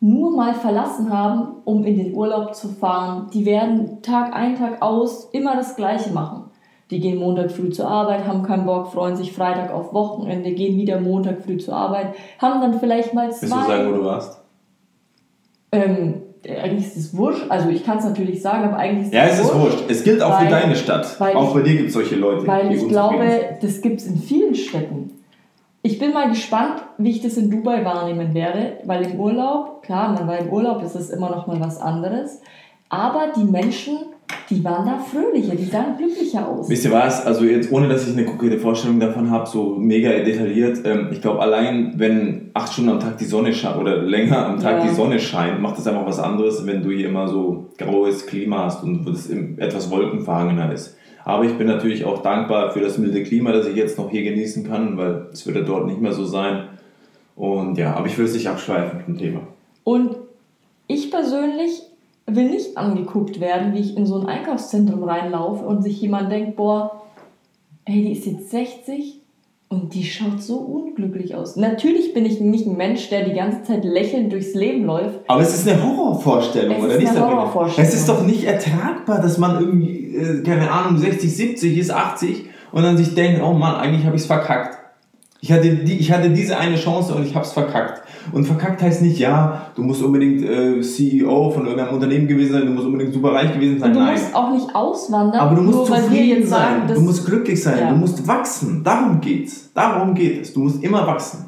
nur 0.00 0.34
mal 0.34 0.54
verlassen 0.54 1.10
haben, 1.16 1.56
um 1.64 1.84
in 1.84 1.96
den 1.98 2.14
Urlaub 2.14 2.54
zu 2.54 2.68
fahren. 2.68 3.28
Die 3.34 3.44
werden 3.44 4.00
Tag 4.02 4.34
ein, 4.34 4.56
Tag 4.56 4.80
aus 4.82 5.28
immer 5.32 5.56
das 5.56 5.76
Gleiche 5.76 6.10
machen. 6.10 6.44
Die 6.90 6.98
gehen 7.00 7.18
Montag 7.18 7.52
früh 7.52 7.70
zur 7.70 7.86
Arbeit, 7.86 8.26
haben 8.26 8.42
keinen 8.42 8.66
Bock, 8.66 8.88
freuen 8.92 9.14
sich 9.14 9.32
Freitag 9.32 9.72
auf 9.72 9.92
Wochenende, 9.92 10.52
gehen 10.52 10.76
wieder 10.76 11.00
Montag 11.00 11.42
früh 11.44 11.58
zur 11.58 11.74
Arbeit, 11.76 12.14
haben 12.38 12.60
dann 12.60 12.80
vielleicht 12.80 13.14
mal 13.14 13.28
Willst 13.28 13.42
du 13.42 13.46
zwei. 13.46 13.66
sagen, 13.66 13.90
wo 13.92 13.96
du 13.98 14.04
warst? 14.04 14.40
ähm, 15.72 16.22
eigentlich 16.48 16.86
ist 16.86 16.96
es 16.96 17.16
wurscht, 17.16 17.44
also 17.50 17.68
ich 17.68 17.84
kann 17.84 17.98
es 17.98 18.04
natürlich 18.04 18.40
sagen, 18.42 18.64
aber 18.64 18.76
eigentlich 18.78 19.06
ist 19.08 19.14
Ja, 19.14 19.24
es 19.24 19.38
ist 19.38 19.54
wurscht. 19.54 19.84
Es 19.88 20.02
gilt 20.02 20.22
auch 20.22 20.30
Weil- 20.30 20.46
für 20.46 20.50
deine 20.50 20.74
Stadt. 20.74 21.16
Auch 21.20 21.48
ich- 21.48 21.54
bei 21.54 21.60
dir 21.62 21.76
gibt 21.76 21.88
es 21.88 21.92
solche 21.94 22.16
Leute. 22.16 22.46
Weil 22.46 22.72
ich 22.72 22.88
glaube, 22.88 23.24
das 23.60 23.80
gibt 23.82 24.00
es 24.00 24.06
in 24.06 24.16
vielen 24.16 24.54
Städten. 24.54 25.12
Ich 25.82 25.98
bin 25.98 26.12
mal 26.12 26.28
gespannt, 26.28 26.82
wie 26.98 27.10
ich 27.10 27.22
das 27.22 27.36
in 27.38 27.50
Dubai 27.50 27.84
wahrnehmen 27.84 28.34
werde, 28.34 28.74
weil 28.84 29.02
im 29.10 29.18
Urlaub, 29.18 29.82
klar, 29.82 30.12
man 30.12 30.28
war 30.28 30.38
im 30.38 30.48
Urlaub, 30.50 30.82
ist 30.82 30.94
es 30.94 31.08
immer 31.10 31.30
noch 31.30 31.46
mal 31.46 31.58
was 31.58 31.80
anderes, 31.80 32.42
aber 32.90 33.32
die 33.34 33.44
Menschen, 33.44 33.96
die 34.50 34.62
waren 34.62 34.84
da 34.84 34.98
fröhlicher, 34.98 35.54
die 35.54 35.64
sahen 35.64 35.96
glücklicher 35.96 36.46
aus. 36.46 36.68
Wisst 36.68 36.84
ihr 36.84 36.92
was? 36.92 37.24
Also 37.24 37.44
jetzt, 37.46 37.72
ohne 37.72 37.88
dass 37.88 38.06
ich 38.06 38.14
eine 38.14 38.26
konkrete 38.26 38.58
Vorstellung 38.58 39.00
davon 39.00 39.30
habe, 39.30 39.46
so 39.48 39.76
mega 39.78 40.10
detailliert, 40.10 40.80
ähm, 40.84 41.08
ich 41.12 41.22
glaube 41.22 41.40
allein, 41.40 41.94
wenn 41.96 42.50
acht 42.52 42.72
Stunden 42.74 42.90
am 42.90 43.00
Tag 43.00 43.16
die 43.16 43.24
Sonne 43.24 43.54
scheint 43.54 43.76
oder 43.78 43.96
länger 43.96 44.44
am 44.46 44.60
Tag 44.60 44.78
Ja. 44.80 44.82
die 44.90 44.94
Sonne 44.94 45.18
scheint, 45.18 45.62
macht 45.62 45.78
das 45.78 45.86
einfach 45.86 46.06
was 46.06 46.18
anderes, 46.18 46.66
wenn 46.66 46.82
du 46.82 46.90
hier 46.90 47.08
immer 47.08 47.26
so 47.26 47.70
graues 47.78 48.26
Klima 48.26 48.64
hast 48.66 48.82
und 48.84 49.08
es 49.08 49.28
im- 49.30 49.58
etwas 49.58 49.90
wolkenverhangener 49.90 50.72
ist. 50.72 50.98
Aber 51.24 51.44
ich 51.44 51.56
bin 51.56 51.66
natürlich 51.66 52.04
auch 52.04 52.22
dankbar 52.22 52.72
für 52.72 52.80
das 52.80 52.98
milde 52.98 53.22
Klima, 53.22 53.52
das 53.52 53.66
ich 53.66 53.76
jetzt 53.76 53.98
noch 53.98 54.10
hier 54.10 54.22
genießen 54.22 54.66
kann, 54.66 54.96
weil 54.96 55.26
es 55.32 55.46
wird 55.46 55.56
ja 55.56 55.62
dort 55.62 55.86
nicht 55.86 56.00
mehr 56.00 56.12
so 56.12 56.24
sein. 56.24 56.64
Und 57.36 57.78
ja, 57.78 57.94
aber 57.94 58.06
ich 58.06 58.16
will 58.18 58.24
es 58.24 58.34
nicht 58.34 58.48
abschweifen 58.48 59.00
vom 59.00 59.18
Thema. 59.18 59.40
Und 59.84 60.16
ich 60.86 61.10
persönlich 61.10 61.82
will 62.26 62.50
nicht 62.50 62.76
angeguckt 62.76 63.40
werden, 63.40 63.74
wie 63.74 63.80
ich 63.80 63.96
in 63.96 64.06
so 64.06 64.20
ein 64.20 64.26
Einkaufszentrum 64.26 65.02
reinlaufe 65.04 65.64
und 65.64 65.82
sich 65.82 66.00
jemand 66.00 66.30
denkt, 66.30 66.56
boah, 66.56 67.02
hey, 67.86 68.04
die 68.04 68.12
ist 68.12 68.26
jetzt 68.26 68.50
60 68.50 69.20
und 69.68 69.94
die 69.94 70.04
schaut 70.04 70.42
so 70.42 70.56
unglücklich 70.58 71.34
aus. 71.34 71.56
Natürlich 71.56 72.12
bin 72.12 72.26
ich 72.26 72.40
nicht 72.40 72.66
ein 72.66 72.76
Mensch, 72.76 73.08
der 73.08 73.24
die 73.24 73.34
ganze 73.34 73.62
Zeit 73.62 73.84
lächelnd 73.84 74.32
durchs 74.32 74.54
Leben 74.54 74.84
läuft. 74.84 75.20
Aber 75.28 75.40
es 75.40 75.54
ist 75.54 75.68
eine 75.68 75.82
Horrorvorstellung, 75.82 76.76
Es 76.76 76.84
oder 76.84 76.92
ist 76.94 77.00
nicht? 77.00 77.10
eine? 77.10 77.20
Horrorvorstellung. 77.26 77.88
Es 77.88 77.94
ist 77.94 78.08
doch 78.08 78.26
nicht 78.26 78.44
ertragbar, 78.44 79.20
dass 79.22 79.38
man 79.38 79.60
irgendwie, 79.60 79.99
äh, 80.14 80.42
keine 80.42 80.70
Ahnung, 80.70 80.98
60, 80.98 81.34
70 81.34 81.78
ist, 81.78 81.90
80 81.90 82.46
und 82.72 82.82
dann 82.82 82.96
sich 82.96 83.14
denkt, 83.14 83.42
oh 83.42 83.52
Mann, 83.52 83.76
eigentlich 83.76 84.04
habe 84.06 84.16
ich 84.16 84.22
es 84.22 84.26
verkackt. 84.26 84.78
Ich 85.42 85.50
hatte, 85.50 85.70
die, 85.74 85.98
ich 85.98 86.12
hatte 86.12 86.28
diese 86.30 86.58
eine 86.58 86.76
Chance 86.76 87.14
und 87.14 87.24
ich 87.26 87.34
habe 87.34 87.46
es 87.46 87.52
verkackt. 87.52 88.02
Und 88.32 88.44
verkackt 88.44 88.82
heißt 88.82 89.00
nicht, 89.00 89.18
ja, 89.18 89.68
du 89.74 89.82
musst 89.82 90.02
unbedingt 90.02 90.42
äh, 90.44 90.82
CEO 90.82 91.50
von 91.50 91.64
irgendeinem 91.66 91.94
Unternehmen 91.94 92.28
gewesen 92.28 92.52
sein, 92.52 92.66
du 92.66 92.72
musst 92.72 92.86
unbedingt 92.86 93.14
super 93.14 93.32
reich 93.32 93.54
gewesen 93.54 93.78
sein. 93.80 93.88
Und 93.88 93.94
du 93.96 94.00
Nein. 94.00 94.12
musst 94.12 94.34
auch 94.34 94.50
nicht 94.52 94.74
auswandern, 94.74 95.40
Aber 95.40 95.56
du 95.56 95.62
musst 95.62 95.78
nur 95.78 95.90
weil 95.90 95.96
wir 96.02 96.08
zufrieden 96.08 96.40
jetzt 96.40 96.50
sein, 96.50 96.80
sagen, 96.82 96.94
du 96.94 97.00
musst 97.00 97.26
glücklich 97.26 97.62
sein, 97.62 97.78
Ja. 97.78 97.90
du 97.90 97.96
musst 97.96 98.26
wachsen. 98.28 98.84
Darum 98.84 99.20
geht's. 99.22 99.70
Darum 99.72 100.14
geht 100.14 100.42
es. 100.42 100.52
Du 100.52 100.60
musst 100.60 100.82
immer 100.84 101.06
wachsen. 101.06 101.46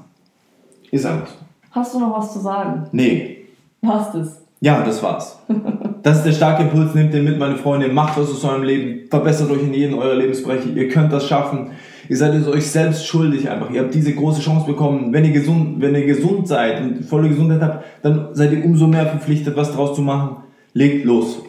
Ist 0.90 1.04
einfach. 1.04 1.28
Hast 1.70 1.94
du 1.94 2.00
noch 2.00 2.18
was 2.18 2.32
zu 2.32 2.40
sagen? 2.40 2.86
Nee, 2.92 3.44
Hast 3.84 4.14
es. 4.14 4.41
Ja, 4.62 4.82
das 4.84 5.02
war's. 5.02 5.38
Das 6.02 6.16
ist 6.16 6.26
der 6.26 6.32
starke 6.32 6.64
Impuls, 6.64 6.96
nehmt 6.96 7.14
den 7.14 7.22
mit, 7.22 7.38
meine 7.38 7.54
Freunde, 7.54 7.86
macht 7.86 8.18
was 8.18 8.28
aus 8.28 8.42
eurem 8.42 8.64
Leben, 8.64 9.08
verbessert 9.08 9.48
euch 9.52 9.62
in 9.62 9.72
jedem 9.72 9.98
eurer 9.98 10.16
Lebensbereiche, 10.16 10.70
ihr 10.70 10.88
könnt 10.88 11.12
das 11.12 11.28
schaffen. 11.28 11.70
Ihr 12.08 12.16
seid 12.16 12.34
es 12.34 12.48
euch 12.48 12.66
selbst 12.66 13.06
schuldig 13.06 13.48
einfach. 13.48 13.70
Ihr 13.70 13.82
habt 13.82 13.94
diese 13.94 14.12
große 14.12 14.40
Chance 14.40 14.66
bekommen. 14.66 15.12
Wenn 15.12 15.24
ihr 15.24 15.30
gesund, 15.30 15.76
wenn 15.80 15.94
ihr 15.94 16.04
gesund 16.04 16.48
seid 16.48 16.80
und 16.80 17.04
volle 17.04 17.28
Gesundheit 17.28 17.60
habt, 17.60 17.84
dann 18.02 18.30
seid 18.32 18.50
ihr 18.50 18.64
umso 18.64 18.88
mehr 18.88 19.06
verpflichtet, 19.06 19.56
was 19.56 19.72
draus 19.76 19.94
zu 19.94 20.02
machen. 20.02 20.38
Legt 20.72 21.04
los. 21.04 21.40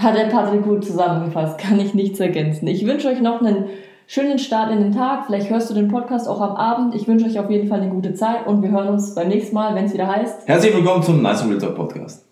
Hat 0.00 0.16
der 0.16 0.24
Patrick 0.24 0.64
gut 0.64 0.84
zusammengefasst, 0.84 1.58
kann 1.58 1.78
ich 1.78 1.94
nichts 1.94 2.18
ergänzen. 2.18 2.66
Ich 2.66 2.84
wünsche 2.84 3.06
euch 3.06 3.20
noch 3.20 3.40
einen 3.40 3.66
schönen 4.06 4.38
Start 4.38 4.70
in 4.72 4.80
den 4.80 4.92
Tag. 4.92 5.26
Vielleicht 5.26 5.50
hörst 5.50 5.70
du 5.70 5.74
den 5.74 5.88
Podcast 5.88 6.28
auch 6.28 6.40
am 6.40 6.56
Abend. 6.56 6.94
Ich 6.94 7.06
wünsche 7.08 7.26
euch 7.26 7.38
auf 7.38 7.50
jeden 7.50 7.68
Fall 7.68 7.80
eine 7.80 7.90
gute 7.90 8.14
Zeit 8.14 8.46
und 8.46 8.62
wir 8.62 8.70
hören 8.70 8.88
uns 8.88 9.14
beim 9.14 9.28
nächsten 9.28 9.54
Mal, 9.54 9.74
wenn 9.74 9.84
es 9.84 9.92
wieder 9.92 10.08
heißt. 10.08 10.48
Herzlich 10.48 10.74
willkommen 10.74 11.02
zum 11.02 11.22
Nice 11.22 11.46
Real 11.46 11.58
Talk 11.58 11.76
Podcast. 11.76 12.31